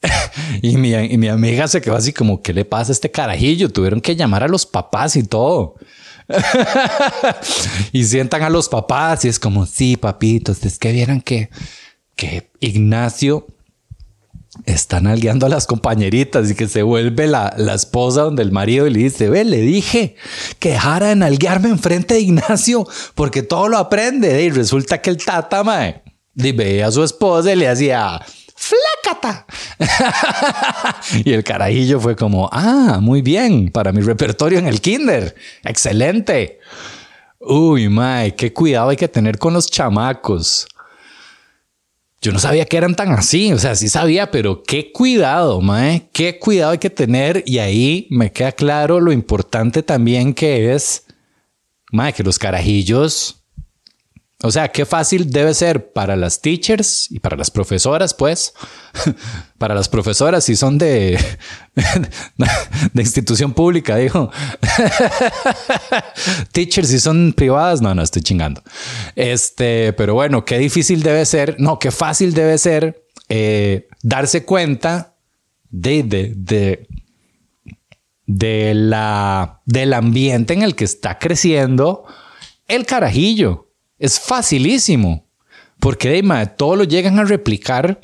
[0.62, 3.70] y, mi, y mi amiga se quedó así como, ¿qué le pasa a este carajillo?
[3.70, 5.74] Tuvieron que llamar a los papás y todo.
[7.92, 11.50] y sientan a los papás y es como, sí, papitos, es que vieran que,
[12.14, 13.46] que Ignacio
[14.66, 18.88] están nalgueando a las compañeritas y que se vuelve la, la, esposa donde el marido
[18.88, 20.16] le dice, ve, le dije
[20.58, 24.42] que dejara de nalguearme enfrente de Ignacio porque todo lo aprende.
[24.42, 26.02] Y resulta que el tata, mae,
[26.34, 28.20] ve a su esposa y le hacía,
[28.58, 29.46] flácata.
[31.24, 35.34] y el carajillo fue como, ah, muy bien, para mi repertorio en el kinder.
[35.64, 36.58] Excelente.
[37.40, 40.66] Uy, mae, qué cuidado hay que tener con los chamacos.
[42.20, 46.08] Yo no sabía que eran tan así, o sea, sí sabía, pero qué cuidado, mae,
[46.12, 47.44] qué cuidado hay que tener.
[47.46, 51.04] Y ahí me queda claro lo importante también que es,
[51.92, 53.44] mae, que los carajillos
[54.40, 58.54] o sea, qué fácil debe ser para las teachers y para las profesoras, pues.
[59.58, 61.18] para las profesoras, si son de,
[62.92, 64.30] de institución pública, dijo.
[66.52, 68.62] teachers, si son privadas, no, no estoy chingando.
[69.16, 75.16] Este, pero bueno, qué difícil debe ser, no, qué fácil debe ser eh, darse cuenta
[75.68, 76.86] de, de, de,
[78.24, 82.04] de la, del ambiente en el que está creciendo
[82.68, 83.67] el carajillo.
[83.98, 85.26] Es facilísimo.
[85.80, 88.00] Porque de todo lo llegan a replicar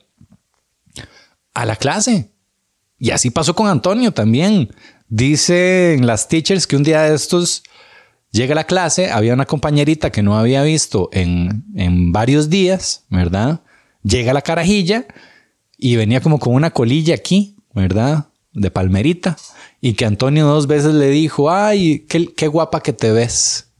[1.54, 2.30] a la clase.
[2.98, 4.70] Y así pasó con Antonio también.
[5.08, 7.62] Dicen las teachers que un día de estos
[8.30, 13.04] llega a la clase, había una compañerita que no había visto en, en varios días,
[13.10, 13.62] ¿verdad?
[14.02, 15.06] Llega a la carajilla
[15.76, 18.28] y venía como con una colilla aquí, ¿verdad?
[18.52, 19.36] De palmerita.
[19.80, 23.72] Y que Antonio dos veces le dijo, ay, qué, qué guapa que te ves.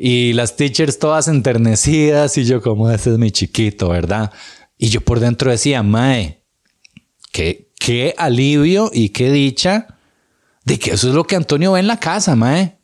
[0.00, 4.32] Y las teachers todas enternecidas y yo como, ese es mi chiquito, ¿verdad?
[4.78, 6.44] Y yo por dentro decía, Mae,
[7.32, 9.98] qué, qué alivio y qué dicha
[10.64, 12.78] de que eso es lo que Antonio ve en la casa, Mae.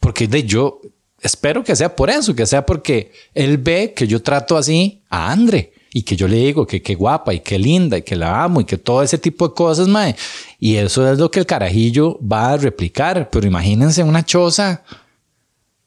[0.00, 0.80] Porque de yo
[1.20, 5.30] espero que sea por eso, que sea porque él ve que yo trato así a
[5.30, 8.42] Andre y que yo le digo que qué guapa y qué linda y que la
[8.42, 10.16] amo y que todo ese tipo de cosas, mae.
[10.58, 13.30] Y eso es lo que el carajillo va a replicar.
[13.30, 14.82] Pero imagínense una choza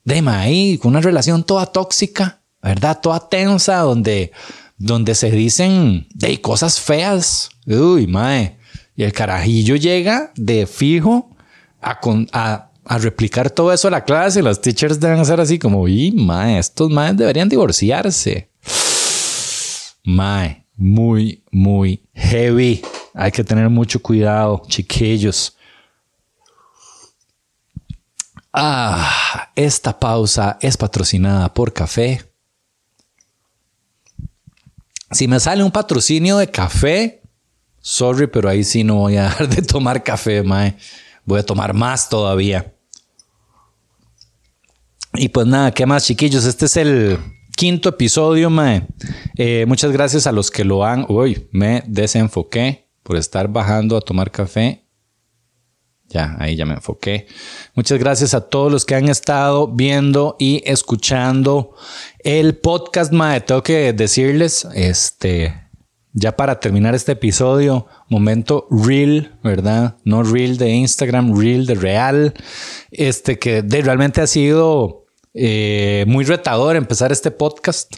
[0.10, 3.00] de ahí, con una relación toda tóxica, ¿verdad?
[3.02, 4.32] Toda tensa, donde,
[4.78, 7.50] donde se dicen de cosas feas.
[7.68, 8.58] Uy, mae.
[8.96, 11.30] Y el carajillo llega de fijo
[11.82, 12.00] a,
[12.34, 14.42] a, a, replicar todo eso a la clase.
[14.42, 18.50] Los teachers deben ser así como, y mae, estos maes deberían divorciarse.
[20.04, 22.82] Mae, muy, muy heavy.
[23.14, 25.56] Hay que tener mucho cuidado, chiquillos.
[28.52, 32.22] Ah, esta pausa es patrocinada por café.
[35.12, 37.22] Si me sale un patrocinio de café,
[37.80, 40.76] sorry, pero ahí sí no voy a dejar de tomar café, mae.
[41.26, 42.74] Voy a tomar más todavía.
[45.14, 46.46] Y pues nada, ¿qué más, chiquillos?
[46.46, 47.20] Este es el
[47.56, 48.88] quinto episodio, mae.
[49.38, 51.06] Eh, muchas gracias a los que lo han.
[51.08, 54.89] Uy, me desenfoqué por estar bajando a tomar café
[56.10, 57.28] ya, ahí ya me enfoqué.
[57.76, 61.76] Muchas gracias a todos los que han estado viendo y escuchando
[62.20, 63.42] el podcast, mae.
[63.42, 65.70] Tengo que decirles, este,
[66.14, 69.98] ya para terminar este episodio, momento real, ¿verdad?
[70.04, 72.34] No real de Instagram, real de real.
[72.92, 77.96] Este que realmente ha sido eh, muy retador empezar este podcast.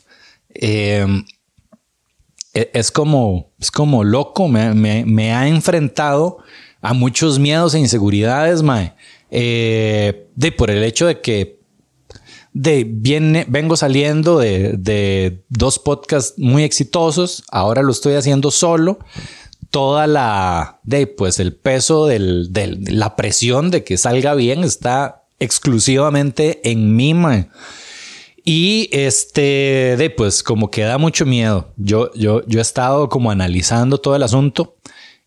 [0.53, 1.05] Eh,
[2.53, 6.39] e, es, como, es como loco, me, ha enfrentado
[6.81, 8.93] a muchos miedos e inseguridades, mae.
[9.29, 11.61] Eh, de por el hecho de que
[12.53, 18.99] de viene, vengo saliendo de, de, dos podcasts muy exitosos, ahora lo estoy haciendo solo.
[19.69, 26.59] Toda la de pues el peso de la presión de que salga bien está exclusivamente
[26.69, 27.13] en mí.
[27.13, 27.47] mae.
[28.43, 31.71] Y este, de pues como que da mucho miedo.
[31.77, 34.75] Yo, yo, yo he estado como analizando todo el asunto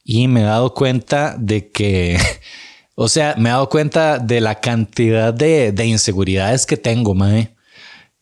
[0.05, 2.19] y me he dado cuenta de que,
[2.95, 7.57] o sea, me he dado cuenta de la cantidad de, de inseguridades que tengo, mae.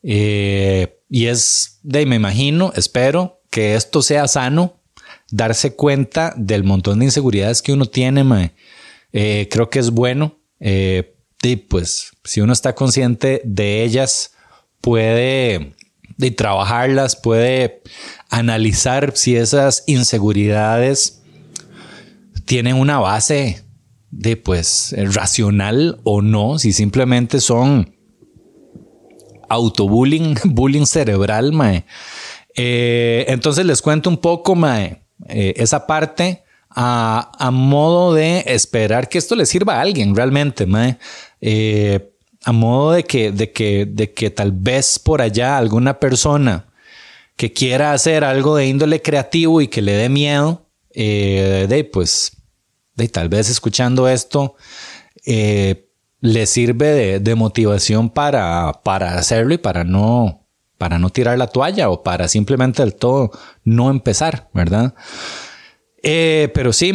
[0.05, 4.81] Eh, y es, de, me imagino, espero que esto sea sano,
[5.31, 8.55] darse cuenta del montón de inseguridades que uno tiene, mae.
[9.12, 10.38] Eh, creo que es bueno.
[10.61, 14.35] Eh, y pues, si uno está consciente de ellas,
[14.81, 15.75] puede
[16.16, 17.83] de trabajarlas, puede
[18.31, 21.21] analizar si esas inseguridades
[22.52, 23.64] tienen una base
[24.10, 27.96] de pues racional o no, si simplemente son
[29.48, 31.86] autobullying, bullying cerebral, mae.
[32.54, 39.08] Eh, entonces les cuento un poco, mae, eh, esa parte a, a, modo de esperar
[39.08, 40.98] que esto le sirva a alguien realmente, mae.
[41.40, 42.12] Eh,
[42.44, 46.66] a modo de que, de que, de que tal vez por allá alguna persona
[47.34, 52.41] que quiera hacer algo de índole creativo y que le dé miedo, eh, de pues,
[52.94, 54.57] de tal vez escuchando esto,
[55.24, 55.88] eh,
[56.20, 60.46] le sirve de, motivación para, para hacerlo y para no,
[60.78, 63.33] para no tirar la toalla o para simplemente del todo
[63.64, 64.94] no empezar, ¿verdad?
[66.02, 66.92] Eh, pero sí,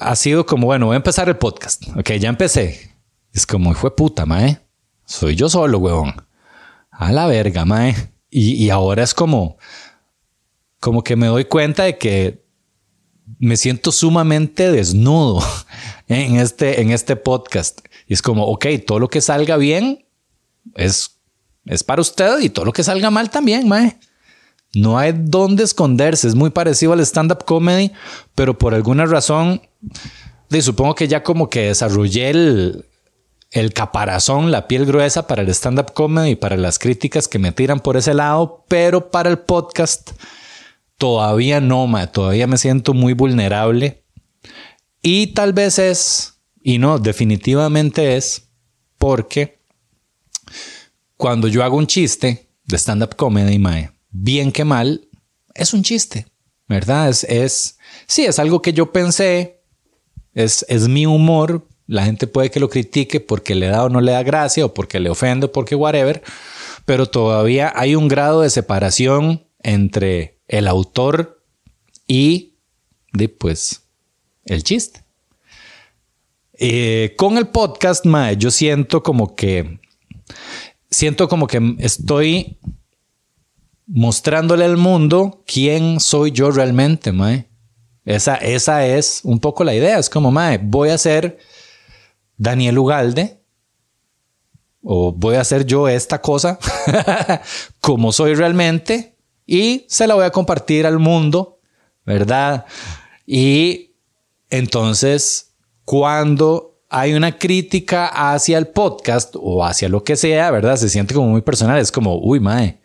[0.00, 1.88] ha sido como, bueno, voy a empezar el podcast.
[1.96, 2.94] Ok, ya empecé.
[3.32, 4.60] Es como, fue puta, mae.
[5.04, 6.14] Soy yo solo, huevón.
[6.90, 7.94] A la verga, mae.
[8.30, 9.58] Y, ahora es como,
[10.80, 12.43] como que me doy cuenta de que
[13.38, 15.42] me siento sumamente desnudo
[16.08, 17.80] en este, en este podcast.
[18.06, 20.04] Y es como, ok, todo lo que salga bien
[20.74, 21.18] es,
[21.66, 23.98] es para usted y todo lo que salga mal también, mae.
[24.74, 26.26] No hay dónde esconderse.
[26.26, 27.92] Es muy parecido al stand-up comedy,
[28.34, 29.62] pero por alguna razón,
[30.60, 32.84] supongo que ya como que desarrollé el,
[33.50, 37.52] el caparazón, la piel gruesa para el stand-up comedy y para las críticas que me
[37.52, 40.10] tiran por ese lado, pero para el podcast
[40.98, 44.04] todavía no, todavía me siento muy vulnerable.
[45.02, 48.48] Y tal vez es, y no, definitivamente es,
[48.98, 49.60] porque
[51.16, 55.08] cuando yo hago un chiste de stand-up comedy, mae, bien que mal,
[55.54, 56.26] es un chiste,
[56.68, 57.08] ¿verdad?
[57.10, 59.62] Es, es, sí, es algo que yo pensé,
[60.32, 64.00] es, es mi humor, la gente puede que lo critique porque le da o no
[64.00, 66.22] le da gracia o porque le ofende o porque whatever,
[66.86, 71.42] pero todavía hay un grado de separación entre el autor
[72.06, 72.54] y
[73.12, 73.82] de, pues
[74.44, 75.04] el chiste.
[76.54, 79.80] Eh, con el podcast, mae, yo siento como que
[80.90, 82.58] siento como que estoy
[83.86, 87.48] mostrándole al mundo quién soy yo realmente, mae.
[88.04, 89.98] Esa, esa es un poco la idea.
[89.98, 91.38] Es como, mae, voy a ser
[92.36, 93.40] Daniel Ugalde,
[94.82, 96.58] o voy a hacer yo esta cosa
[97.80, 99.13] como soy realmente
[99.46, 101.58] y se la voy a compartir al mundo,
[102.04, 102.66] ¿verdad?
[103.26, 103.92] Y
[104.50, 105.54] entonces,
[105.84, 110.76] cuando hay una crítica hacia el podcast o hacia lo que sea, ¿verdad?
[110.76, 112.80] Se siente como muy personal, es como, uy, mae,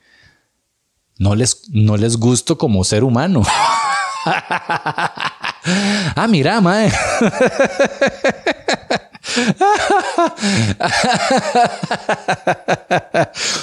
[1.17, 3.43] no les, no les gusto como ser humano.
[4.25, 6.91] ah, mira, mae.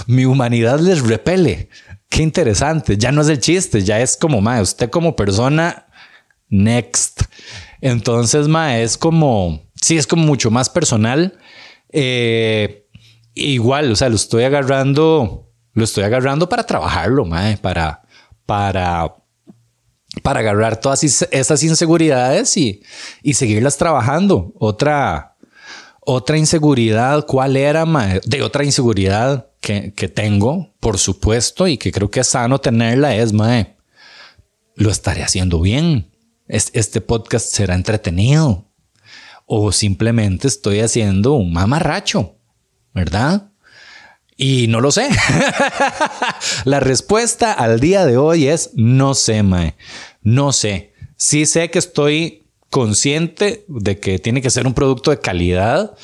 [0.07, 1.69] Mi humanidad les repele.
[2.17, 2.97] Qué interesante.
[2.97, 5.85] Ya no es el chiste, ya es como, ma, usted como persona,
[6.49, 7.21] next.
[7.83, 11.39] Entonces, ma, es como, sí, es como mucho más personal.
[11.93, 12.89] Eh,
[13.35, 18.01] igual, o sea, lo estoy agarrando, lo estoy agarrando para trabajarlo, ma, para,
[18.47, 19.15] para,
[20.23, 22.83] para agarrar todas esas inseguridades y,
[23.23, 24.55] y seguirlas trabajando.
[24.59, 25.37] Otra,
[26.01, 27.85] otra inseguridad, ¿cuál era?
[28.25, 33.33] De otra inseguridad que, tengo, por supuesto, y que creo que es sano tenerla, es,
[33.33, 33.77] mae,
[34.75, 36.13] lo estaré haciendo bien.
[36.49, 38.67] Este podcast será entretenido.
[39.47, 42.37] O simplemente estoy haciendo un mamarracho,
[42.95, 43.51] ¿verdad?
[44.37, 45.09] Y no lo sé.
[46.65, 49.77] La respuesta al día de hoy es no sé, mae.
[50.23, 50.93] No sé.
[51.17, 55.97] Sí sé que estoy consciente de que tiene que ser un producto de calidad.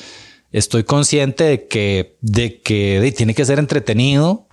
[0.53, 4.47] Estoy consciente de que, de que tiene que ser entretenido.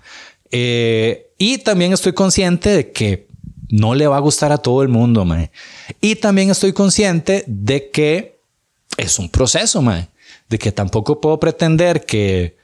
[0.51, 3.29] Eh, y también estoy consciente de que
[3.69, 5.53] no le va a gustar a todo el mundo, mae.
[6.01, 8.41] Y también estoy consciente de que
[8.97, 10.09] es un proceso, mae.
[10.49, 12.57] De que tampoco puedo pretender que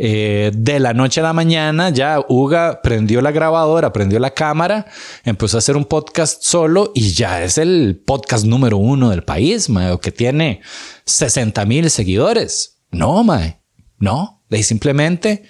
[0.00, 4.86] eh, de la noche a la mañana ya Uga prendió la grabadora, prendió la cámara,
[5.24, 9.68] empezó a hacer un podcast solo y ya es el podcast número uno del país,
[9.68, 10.62] mae, o que tiene
[11.04, 12.77] 60 mil seguidores.
[12.90, 13.60] No, mae.
[13.98, 14.42] No.
[14.48, 15.44] De simplemente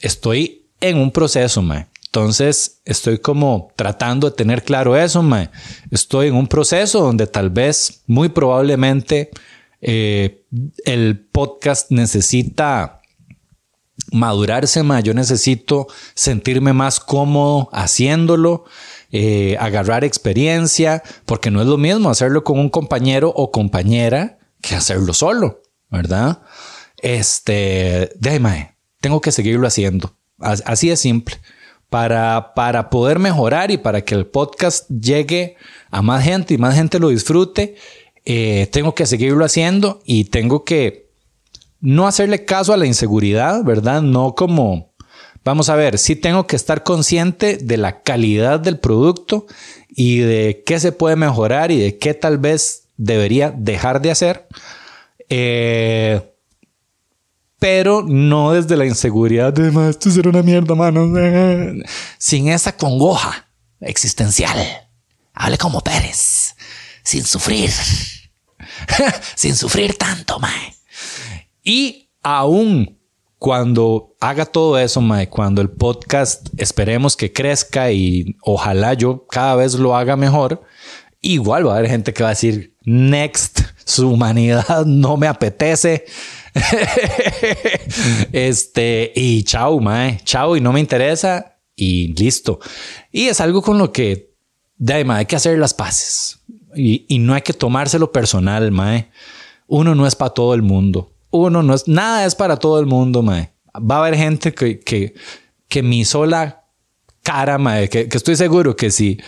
[0.00, 1.86] estoy en un proceso, mae.
[2.06, 5.50] Entonces estoy como tratando de tener claro eso, mae.
[5.90, 9.30] Estoy en un proceso donde tal vez, muy probablemente,
[9.80, 10.44] eh,
[10.84, 13.02] el podcast necesita
[14.12, 18.64] madurarse más, yo necesito sentirme más cómodo haciéndolo,
[19.10, 24.74] eh, agarrar experiencia, porque no es lo mismo hacerlo con un compañero o compañera que
[24.74, 25.62] hacerlo solo,
[25.94, 26.42] ¿verdad?
[26.98, 30.14] Este, déjame, tengo que seguirlo haciendo.
[30.38, 31.36] Así de simple.
[31.88, 35.56] Para, para poder mejorar y para que el podcast llegue
[35.90, 37.76] a más gente y más gente lo disfrute,
[38.24, 41.10] eh, tengo que seguirlo haciendo y tengo que
[41.80, 44.00] no hacerle caso a la inseguridad, ¿verdad?
[44.00, 44.94] No como,
[45.44, 49.46] vamos a ver, sí tengo que estar consciente de la calidad del producto
[49.88, 54.46] y de qué se puede mejorar y de qué tal vez debería dejar de hacer.
[55.28, 56.20] Eh,
[57.58, 61.12] pero no desde la inseguridad de, esto será una mierda, mano.
[62.18, 63.48] Sin esa congoja
[63.80, 64.58] existencial.
[65.32, 66.54] Hable como Pérez.
[67.02, 67.70] Sin sufrir.
[69.34, 70.74] Sin sufrir tanto, mae.
[71.62, 72.98] Y aún
[73.44, 79.54] cuando haga todo eso, Mae, cuando el podcast esperemos que crezca y ojalá yo cada
[79.54, 80.62] vez lo haga mejor,
[81.32, 86.04] igual va a haber gente que va a decir, next, su humanidad no me apetece.
[88.32, 92.60] este, y chao, Mae, chao, y no me interesa, y listo.
[93.10, 94.34] Y es algo con lo que,
[94.76, 96.38] de, hay que hacer las paces.
[96.76, 99.10] Y, y no hay que tomárselo personal, Mae.
[99.66, 102.86] Uno no es para todo el mundo uno no es, nada es para todo el
[102.86, 103.50] mundo, mae.
[103.74, 105.14] Va a haber gente que, que,
[105.68, 106.64] que mi sola
[107.22, 109.18] cara, mae, que, que estoy seguro que si,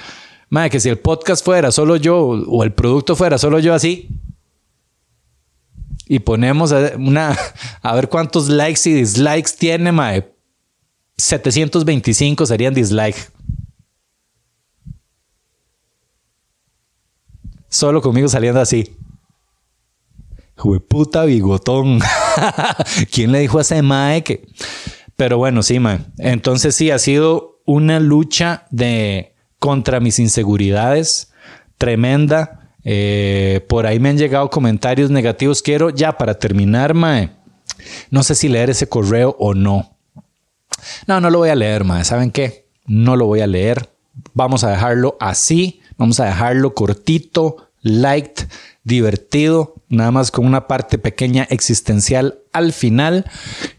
[0.49, 4.09] mae, que si el podcast fuera solo yo o el producto fuera solo yo así,
[6.09, 7.36] y ponemos una,
[7.82, 10.32] a ver cuántos likes y dislikes tiene, mae.
[11.18, 13.32] 725 serían dislike.
[17.68, 18.97] Solo conmigo saliendo así
[20.88, 22.01] puta bigotón.
[23.12, 24.47] ¿Quién le dijo a ese mae que?
[25.16, 26.01] Pero bueno, sí, mae.
[26.18, 29.34] Entonces sí, ha sido una lucha de
[29.66, 31.32] contra mis inseguridades
[31.76, 32.70] tremenda.
[32.84, 35.60] Eh, por ahí me han llegado comentarios negativos.
[35.60, 37.30] Quiero ya para terminar, mae.
[38.08, 39.96] No sé si leer ese correo o no.
[41.08, 42.04] No, no lo voy a leer, mae.
[42.04, 42.68] ¿Saben qué?
[42.86, 43.90] No lo voy a leer.
[44.34, 45.80] Vamos a dejarlo así.
[45.98, 48.42] Vamos a dejarlo cortito, light,
[48.84, 53.24] divertido nada más con una parte pequeña existencial al final.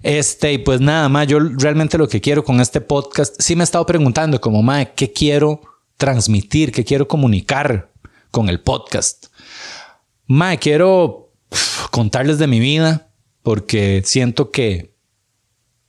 [0.04, 3.64] Este, y pues nada más, yo realmente lo que quiero con este podcast, sí me
[3.64, 5.62] he estado preguntando como, mae, ¿qué quiero
[5.98, 6.72] transmitir?
[6.72, 7.92] ¿Qué quiero comunicar
[8.32, 9.28] con el podcast?
[10.26, 11.34] Mae, quiero
[11.92, 13.10] contarles de mi vida
[13.44, 14.96] porque siento que,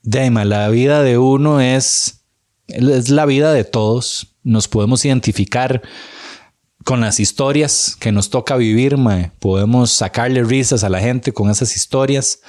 [0.03, 2.25] Dema, la vida de uno es,
[2.69, 4.37] es la vida de todos.
[4.43, 5.83] Nos podemos identificar
[6.85, 8.97] con las historias que nos toca vivir,
[9.41, 12.41] podemos sacarle risas a la gente con esas historias.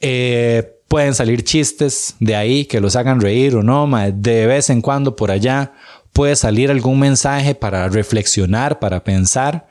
[0.00, 4.80] Eh, pueden salir chistes de ahí que los hagan reír o no, de vez en
[4.80, 5.74] cuando por allá
[6.18, 9.68] puede salir algún mensaje para reflexionar, para pensar.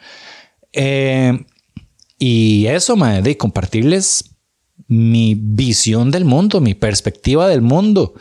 [0.71, 1.43] Eh,
[2.17, 4.37] y eso, de compartirles
[4.87, 8.13] mi visión del mundo, mi perspectiva del mundo.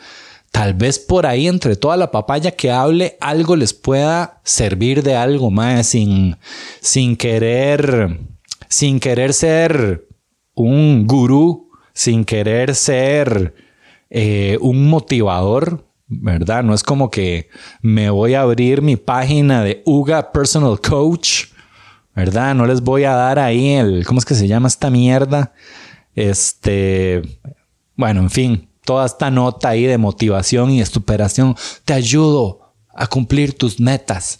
[0.51, 5.15] Tal vez por ahí, entre toda la papaya que hable, algo les pueda servir de
[5.15, 6.35] algo más sin,
[6.81, 8.19] sin querer,
[8.67, 10.05] sin querer ser
[10.53, 13.55] un gurú, sin querer ser
[14.09, 16.63] eh, un motivador, ¿verdad?
[16.63, 17.49] No es como que
[17.81, 21.45] me voy a abrir mi página de UGA Personal Coach,
[22.15, 22.55] ¿verdad?
[22.55, 25.53] No les voy a dar ahí el, ¿cómo es que se llama esta mierda?
[26.15, 27.21] Este,
[27.95, 31.55] bueno, en fin, toda esta nota ahí de motivación y superación.
[31.85, 34.39] Te ayudo a cumplir tus metas.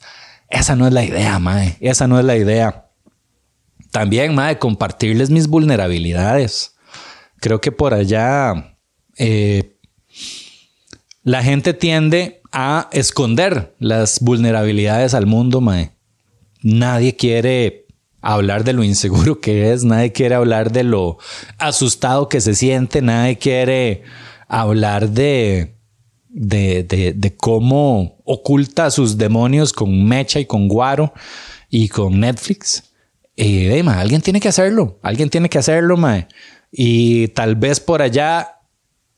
[0.49, 1.77] Esa no es la idea, Mae.
[1.81, 2.89] Esa no es la idea.
[3.91, 6.75] También, Mae, compartirles mis vulnerabilidades.
[7.39, 8.77] Creo que por allá
[9.17, 9.76] eh,
[11.27, 15.91] la gente tiende a esconder las vulnerabilidades al mundo, Mae.
[16.61, 17.85] Nadie quiere
[18.21, 21.17] hablar de lo inseguro que es, nadie quiere hablar de lo
[21.57, 24.03] asustado que se siente, nadie quiere
[24.47, 25.75] hablar de,
[26.29, 31.13] de, de, cómo oculta sus demonios con Mecha y con Guaro
[31.69, 32.85] y con Netflix.
[33.35, 36.29] Y alguien tiene que hacerlo, alguien tiene que hacerlo, mae.
[36.71, 38.61] Y tal vez por allá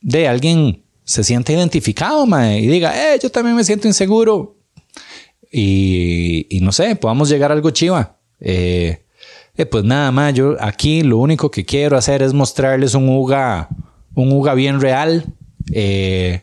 [0.00, 4.56] de alguien se siente identificado, mae, y diga, eh, yo también me siento inseguro.
[5.50, 8.16] Y, y no sé, podamos llegar a algo chiva.
[8.38, 9.02] Eh,
[9.56, 13.68] eh, pues nada más, yo aquí lo único que quiero hacer es mostrarles un UGA,
[14.14, 15.34] un UGA bien real,
[15.72, 16.42] eh,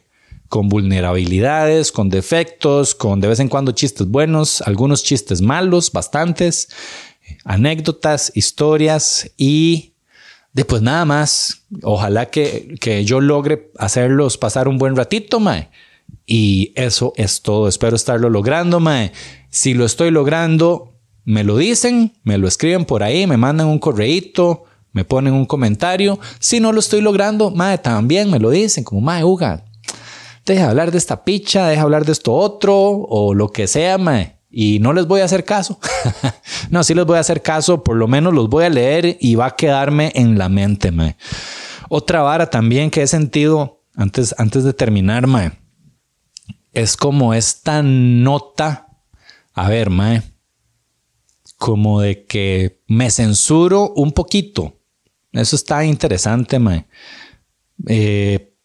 [0.49, 6.67] con vulnerabilidades, con defectos, con de vez en cuando chistes buenos, algunos chistes malos, bastantes,
[7.45, 9.93] anécdotas, historias y
[10.57, 11.61] después nada más.
[11.83, 15.69] Ojalá que, que, yo logre hacerlos pasar un buen ratito, mae.
[16.25, 17.67] Y eso es todo.
[17.67, 19.13] Espero estarlo logrando, mae.
[19.49, 23.77] Si lo estoy logrando, me lo dicen, me lo escriben por ahí, me mandan un
[23.77, 26.19] correíto, me ponen un comentario.
[26.39, 29.63] Si no lo estoy logrando, mae, también me lo dicen, como mae, Uga,
[30.43, 33.67] deja de hablar de esta picha, deja de hablar de esto otro, o lo que
[33.67, 34.36] sea, mae.
[34.49, 35.79] Y no les voy a hacer caso.
[36.69, 39.35] no, sí les voy a hacer caso, por lo menos los voy a leer y
[39.35, 41.17] va a quedarme en la mente, mae.
[41.89, 45.51] Otra vara también que he sentido antes, antes de terminar, mae,
[46.71, 48.87] es como esta nota.
[49.53, 50.23] A ver, mae
[51.57, 54.79] como de que me censuro un poquito.
[55.31, 56.87] Eso está interesante, mae.
[57.87, 58.55] Eh,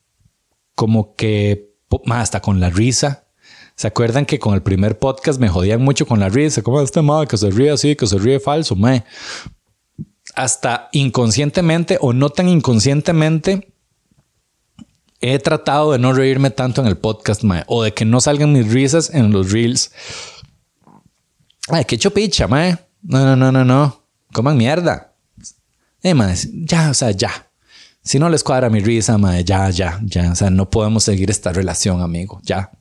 [0.75, 1.75] como que
[2.07, 3.27] hasta con la risa.
[3.75, 6.63] ¿Se acuerdan que con el primer podcast me jodían mucho con la risa?
[6.63, 9.05] Como este mae que se ríe así, que se ríe falso, mae.
[10.35, 13.73] Hasta inconscientemente o no tan inconscientemente
[15.21, 18.53] he tratado de no reírme tanto en el podcast, mae, o de que no salgan
[18.53, 19.93] mis risas en los reels.
[21.69, 22.77] Ay, qué chopicha, mae.
[23.03, 24.05] No, no, no, no, no.
[24.33, 25.15] Coman mierda.
[26.03, 27.31] Eh, mae, ya, o sea, ya.
[28.03, 30.33] Si no les cuadra mi risa, mae, ya, ya, ya.
[30.33, 32.41] O sea, no podemos seguir esta relación, amigo.
[32.43, 32.73] Ya.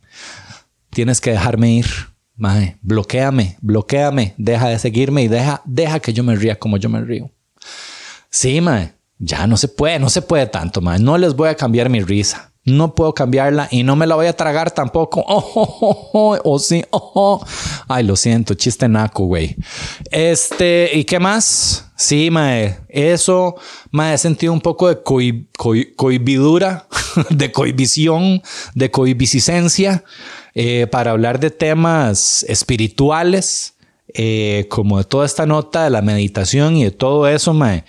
[0.92, 1.88] Tienes que dejarme ir.
[2.36, 4.34] Mae, bloqueame, bloqueame.
[4.38, 7.32] Deja de seguirme y deja, deja que yo me ría como yo me río.
[8.30, 8.94] Sí, mae.
[9.20, 11.00] Ya no se puede, no se puede tanto, mae.
[11.00, 12.52] No les voy a cambiar mi risa.
[12.64, 15.24] No puedo cambiarla y no me la voy a tragar tampoco.
[15.28, 16.84] Oh, oh, oh, oh, sí.
[16.92, 17.44] Oh,
[17.88, 19.56] Ay, lo siento, chiste naco, güey.
[20.12, 21.92] Este, ¿y qué más?
[21.96, 23.56] Sí, mae, eso,
[23.92, 25.02] mae, he sentido un poco de
[25.96, 26.88] cohibidura,
[27.30, 28.42] de cohibición,
[28.76, 30.04] de cohibiciscencia
[30.54, 33.76] eh, para hablar de temas espirituales,
[34.14, 37.86] eh, como de toda esta nota de la meditación y de todo eso, mae,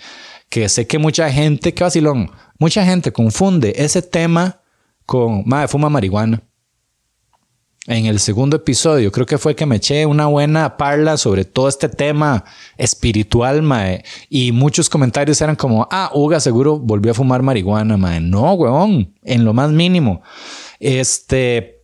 [0.49, 4.61] que sé que mucha gente, qué vacilón, mucha gente confunde ese tema
[5.05, 6.41] con, madre, fuma marihuana.
[7.85, 11.67] En el segundo episodio, creo que fue que me eché una buena parla sobre todo
[11.67, 12.45] este tema
[12.77, 14.05] espiritual, mae.
[14.29, 18.21] Y muchos comentarios eran como, ah, Uga seguro volvió a fumar marihuana, mae.
[18.21, 20.21] No, weón, en lo más mínimo.
[20.79, 21.83] Este,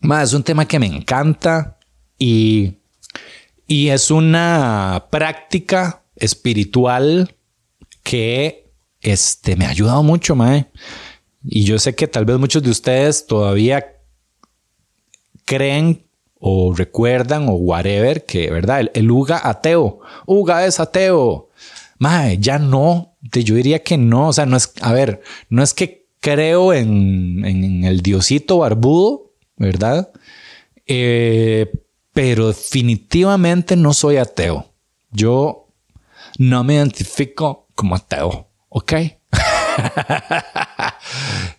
[0.00, 1.78] mae, es un tema que me encanta
[2.18, 2.74] y,
[3.66, 7.34] y es una práctica espiritual
[8.02, 10.66] que este, me ha ayudado mucho, mae.
[11.42, 13.95] Y yo sé que tal vez muchos de ustedes todavía
[15.46, 16.04] creen
[16.38, 18.90] o recuerdan o whatever que, ¿verdad?
[18.92, 20.00] El, Uga ateo.
[20.26, 21.48] Uga es ateo.
[21.98, 23.16] Mae, ya no.
[23.22, 24.28] Yo diría que no.
[24.28, 29.32] O sea, no es, a ver, no es que creo en, en el diosito barbudo,
[29.56, 30.10] ¿verdad?
[30.86, 31.72] Eh,
[32.12, 34.66] pero definitivamente no soy ateo.
[35.10, 35.68] Yo
[36.38, 38.92] no me identifico como ateo, ¿ok?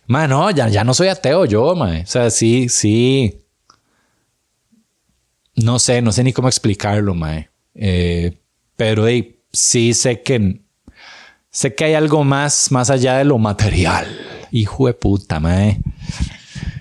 [0.06, 2.02] Mano, ya, ya no soy ateo yo, mae.
[2.02, 3.44] O sea, sí, sí.
[5.62, 7.50] No sé, no sé ni cómo explicarlo, mae.
[7.74, 8.38] Eh,
[8.76, 9.06] pero
[9.52, 10.60] sí sé que
[11.50, 14.06] sé que hay algo más, más allá de lo material.
[14.50, 15.80] Hijo de puta, mae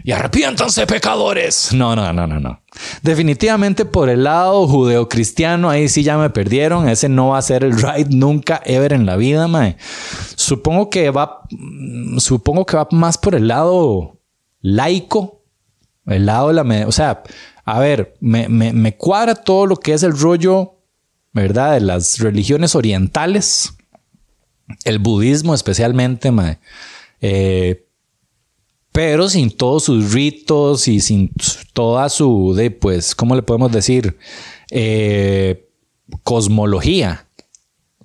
[0.07, 1.73] y arrepiéntanse pecadores.
[1.73, 2.61] No, no, no, no, no.
[3.01, 6.87] Definitivamente por el lado judeocristiano, ahí sí ya me perdieron.
[6.87, 9.75] Ese no va a ser el ride nunca, ever en la vida, mae.
[10.37, 11.41] Supongo que va,
[12.19, 14.21] supongo que va más por el lado
[14.61, 15.43] laico,
[16.05, 17.23] el lado de la, o sea,
[17.67, 20.75] a ver, me, me, cuadra todo lo que es el rollo,
[21.33, 21.73] ¿verdad?
[21.73, 23.73] De las religiones orientales,
[24.85, 26.31] el budismo especialmente.
[27.19, 27.85] Eh,
[28.93, 31.29] pero sin todos sus ritos y sin
[31.73, 34.17] toda su, pues, ¿cómo le podemos decir?
[34.71, 35.67] Eh,
[36.23, 37.27] cosmología,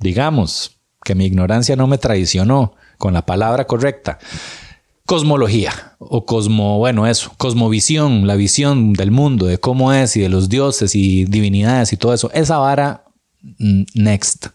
[0.01, 4.19] digamos, que mi ignorancia no me traicionó con la palabra correcta.
[5.13, 10.31] Cosmología o cosmo, bueno, eso, cosmovisión, la visión del mundo, de cómo es y de
[10.31, 12.31] los dioses y divinidades y todo eso.
[12.33, 13.05] Esa vara,
[13.59, 14.47] mm, next.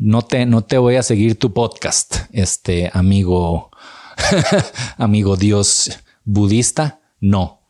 [0.00, 3.70] No te, no te voy a seguir tu podcast, este amigo
[4.98, 5.92] amigo Dios
[6.24, 6.98] budista.
[7.20, 7.60] no.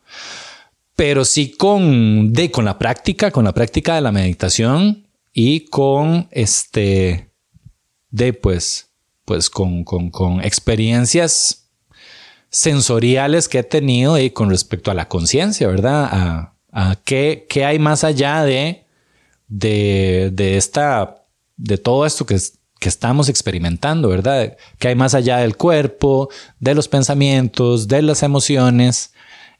[0.95, 6.27] Pero sí con, de, con la práctica, con la práctica de la meditación y con
[6.31, 7.29] este,
[8.09, 8.89] de pues,
[9.25, 11.64] pues con, con, con experiencias
[12.55, 16.53] sensoriales que he tenido y con respecto a la conciencia, ¿verdad?
[16.71, 18.85] A, qué, qué, hay más allá de,
[19.49, 21.25] de, de esta,
[21.57, 22.39] de todo esto que,
[22.79, 24.55] que estamos experimentando, ¿verdad?
[24.79, 26.29] ¿Qué hay más allá del cuerpo,
[26.61, 29.11] de los pensamientos, de las emociones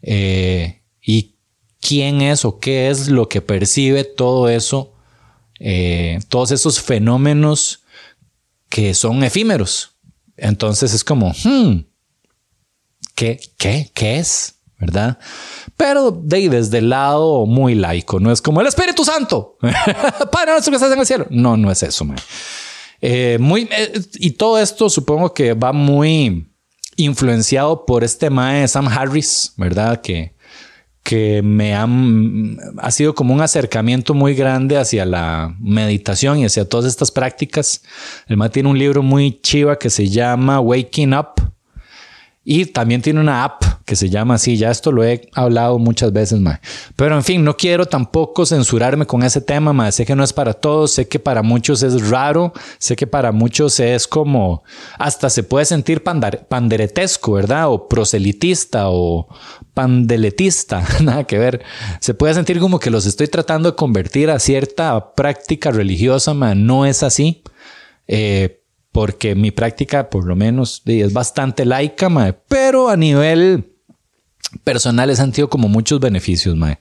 [0.01, 1.35] eh, y
[1.81, 4.93] quién es o qué es lo que percibe todo eso,
[5.59, 7.83] eh, todos esos fenómenos
[8.69, 9.97] que son efímeros.
[10.37, 11.79] Entonces es como, hmm,
[13.15, 14.55] ¿qué, qué, qué es?
[14.77, 15.17] ¿Verdad?
[15.77, 19.57] Pero de, desde el lado muy laico, no es como el Espíritu Santo,
[20.31, 21.25] Padre nuestro que estás en el cielo.
[21.29, 22.05] No, no es eso.
[23.01, 26.51] Eh, muy, eh, y todo esto supongo que va muy
[26.97, 30.01] influenciado por este mae Sam Harris, ¿verdad?
[30.01, 30.35] Que,
[31.03, 36.67] que me han, ha sido como un acercamiento muy grande hacia la meditación y hacia
[36.67, 37.81] todas estas prácticas.
[38.27, 41.54] El mae tiene un libro muy chiva que se llama Waking Up
[42.47, 44.55] y también tiene una app que se llama así.
[44.55, 46.59] Ya esto lo he hablado muchas veces, mae.
[46.95, 49.91] Pero en fin, no quiero tampoco censurarme con ese tema, mae.
[49.91, 53.31] Sé que no es para todos, sé que para muchos es raro, sé que para
[53.31, 54.63] muchos es como
[54.99, 57.71] hasta se puede sentir panderetesco, ¿verdad?
[57.71, 59.27] O proselitista o
[59.73, 61.63] pandeletista, nada que ver.
[61.99, 66.53] Se puede sentir como que los estoy tratando de convertir a cierta práctica religiosa, mae.
[66.53, 67.41] No es así.
[68.07, 68.61] Eh,
[68.95, 72.07] porque mi práctica, por lo menos, es bastante laica,
[72.47, 73.73] pero a nivel
[74.63, 76.79] personal he sentido como muchos beneficios, mae.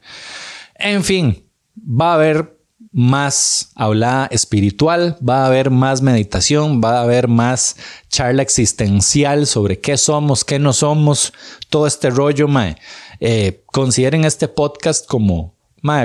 [0.77, 1.45] En fin,
[1.77, 2.57] va a haber
[2.93, 7.75] más habla espiritual, va a haber más meditación, va a haber más
[8.09, 11.33] charla existencial sobre qué somos, qué no somos,
[11.69, 12.77] todo este rollo, mae.
[13.19, 15.57] Eh, consideren este podcast como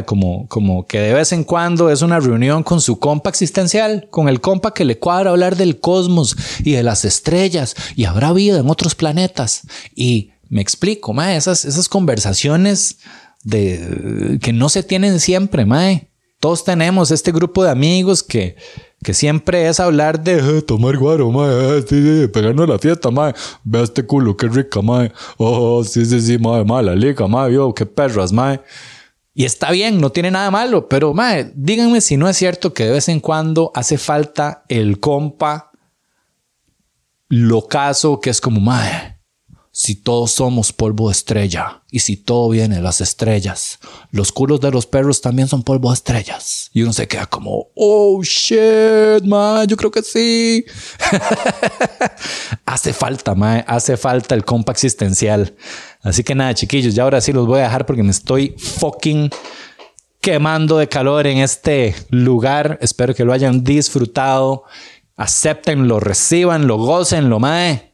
[0.05, 4.27] como, como que de vez en cuando es una reunión con su compa existencial, con
[4.27, 8.59] el compa que le cuadra hablar del cosmos y de las estrellas y habrá vida
[8.59, 9.61] en otros planetas.
[9.95, 12.97] Y me explico, mae, esas, esas conversaciones
[13.43, 16.09] de, que no se tienen siempre, mae.
[16.41, 18.57] Todos tenemos este grupo de amigos que,
[19.01, 23.33] que siempre es hablar de eh, tomar guaro, mae, eh, sí, pegarnos la fiesta, mae,
[23.63, 27.73] ve este culo, qué rica, mae, oh, sí, sí, sí, mae, mala liga, mae, yo,
[27.73, 28.59] qué perras, mae.
[29.33, 32.85] Y está bien, no tiene nada malo, pero mae, díganme si no es cierto que
[32.85, 35.71] de vez en cuando hace falta el compa
[37.29, 39.19] locazo que es como, mae,
[39.71, 43.79] si todos somos polvo de estrella y si todo viene de las estrellas,
[44.11, 46.69] los culos de los perros también son polvo de estrellas.
[46.73, 50.65] Y uno se queda como, oh shit, mae, yo creo que sí.
[52.65, 55.55] hace falta, mae, hace falta el compa existencial.
[56.01, 59.29] Así que nada, chiquillos, ya ahora sí los voy a dejar porque me estoy fucking
[60.21, 62.77] quemando de calor en este lugar.
[62.81, 64.63] Espero que lo hayan disfrutado.
[65.17, 67.93] Aceptenlo, recibanlo, gocenlo, mae.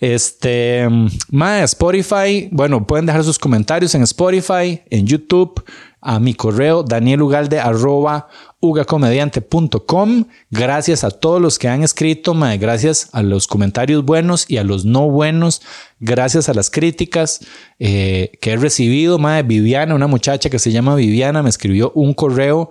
[0.00, 0.88] Este,
[1.30, 2.48] mae, Spotify.
[2.50, 5.64] Bueno, pueden dejar sus comentarios en Spotify, en YouTube,
[6.04, 8.28] a mi correo danielugalde arroba
[8.60, 10.26] ugacomediante.com.
[10.50, 14.84] Gracias a todos los que han escrito, gracias a los comentarios buenos y a los
[14.84, 15.62] no buenos,
[16.00, 17.40] gracias a las críticas
[17.78, 19.18] eh, que he recibido.
[19.44, 22.70] Viviana, una muchacha que se llama Viviana, me escribió un correo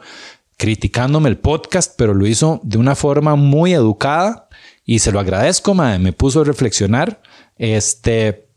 [0.58, 4.48] criticándome el podcast, pero lo hizo de una forma muy educada
[4.86, 7.22] y se lo agradezco, me puso a reflexionar.
[7.58, 8.48] Este,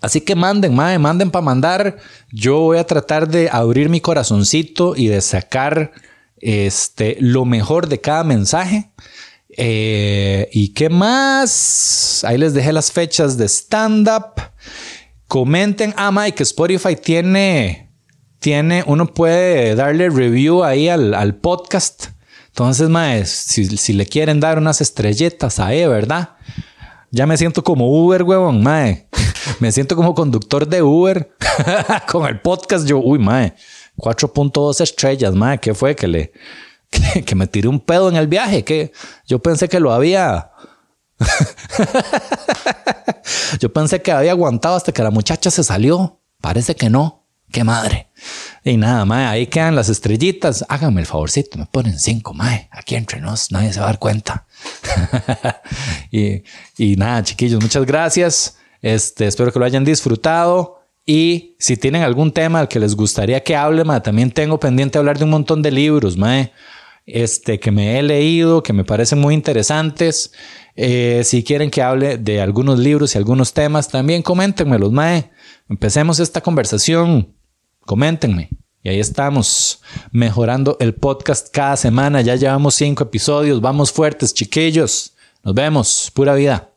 [0.00, 1.96] Así que manden, manden para mandar.
[2.30, 5.92] Yo voy a tratar de abrir mi corazoncito y de sacar
[6.38, 8.90] este, lo mejor de cada mensaje.
[9.56, 12.24] Eh, ¿Y qué más?
[12.24, 14.42] Ahí les dejé las fechas de stand-up.
[15.28, 15.94] Comenten.
[15.96, 17.90] Ah, Mike, Spotify tiene,
[18.38, 22.08] tiene, uno puede darle review ahí al, podcast.
[22.48, 26.36] Entonces, mae, si, le quieren dar unas estrelletas ahí, ¿verdad?
[27.10, 29.08] Ya me siento como Uber, huevón, mae.
[29.60, 31.34] Me siento como conductor de Uber
[32.08, 32.86] con el podcast.
[32.86, 33.54] Yo, uy, mae.
[33.96, 35.96] 4.2 estrellas, madre, ¿qué fue?
[35.96, 36.32] Que le
[37.24, 38.92] que, me tiré un pedo en el viaje, que
[39.26, 40.50] yo pensé que lo había
[43.60, 46.20] yo pensé que había aguantado hasta que la muchacha se salió.
[46.40, 47.22] Parece que no.
[47.50, 48.08] Qué madre.
[48.64, 50.64] Y nada, mae, ahí quedan las estrellitas.
[50.68, 52.68] Háganme el favorcito, me ponen cinco, mae.
[52.72, 54.46] Aquí entre nos, nadie se va a dar cuenta.
[56.10, 56.42] y,
[56.76, 58.56] y nada, chiquillos, muchas gracias.
[58.82, 60.80] Este, espero que lo hayan disfrutado.
[61.04, 65.18] Y si tienen algún tema al que les gustaría que hable, también tengo pendiente hablar
[65.18, 66.16] de un montón de libros,
[67.06, 70.32] este, que me he leído, que me parecen muy interesantes.
[70.74, 75.30] Eh, si quieren que hable de algunos libros y algunos temas, también coméntenmelos, mae.
[75.68, 77.34] Empecemos esta conversación.
[77.80, 78.50] Coméntenme.
[78.82, 79.80] Y ahí estamos,
[80.12, 82.20] mejorando el podcast cada semana.
[82.20, 83.60] Ya llevamos cinco episodios.
[83.60, 85.14] Vamos fuertes, chiquillos.
[85.42, 86.10] Nos vemos.
[86.14, 86.70] Pura vida.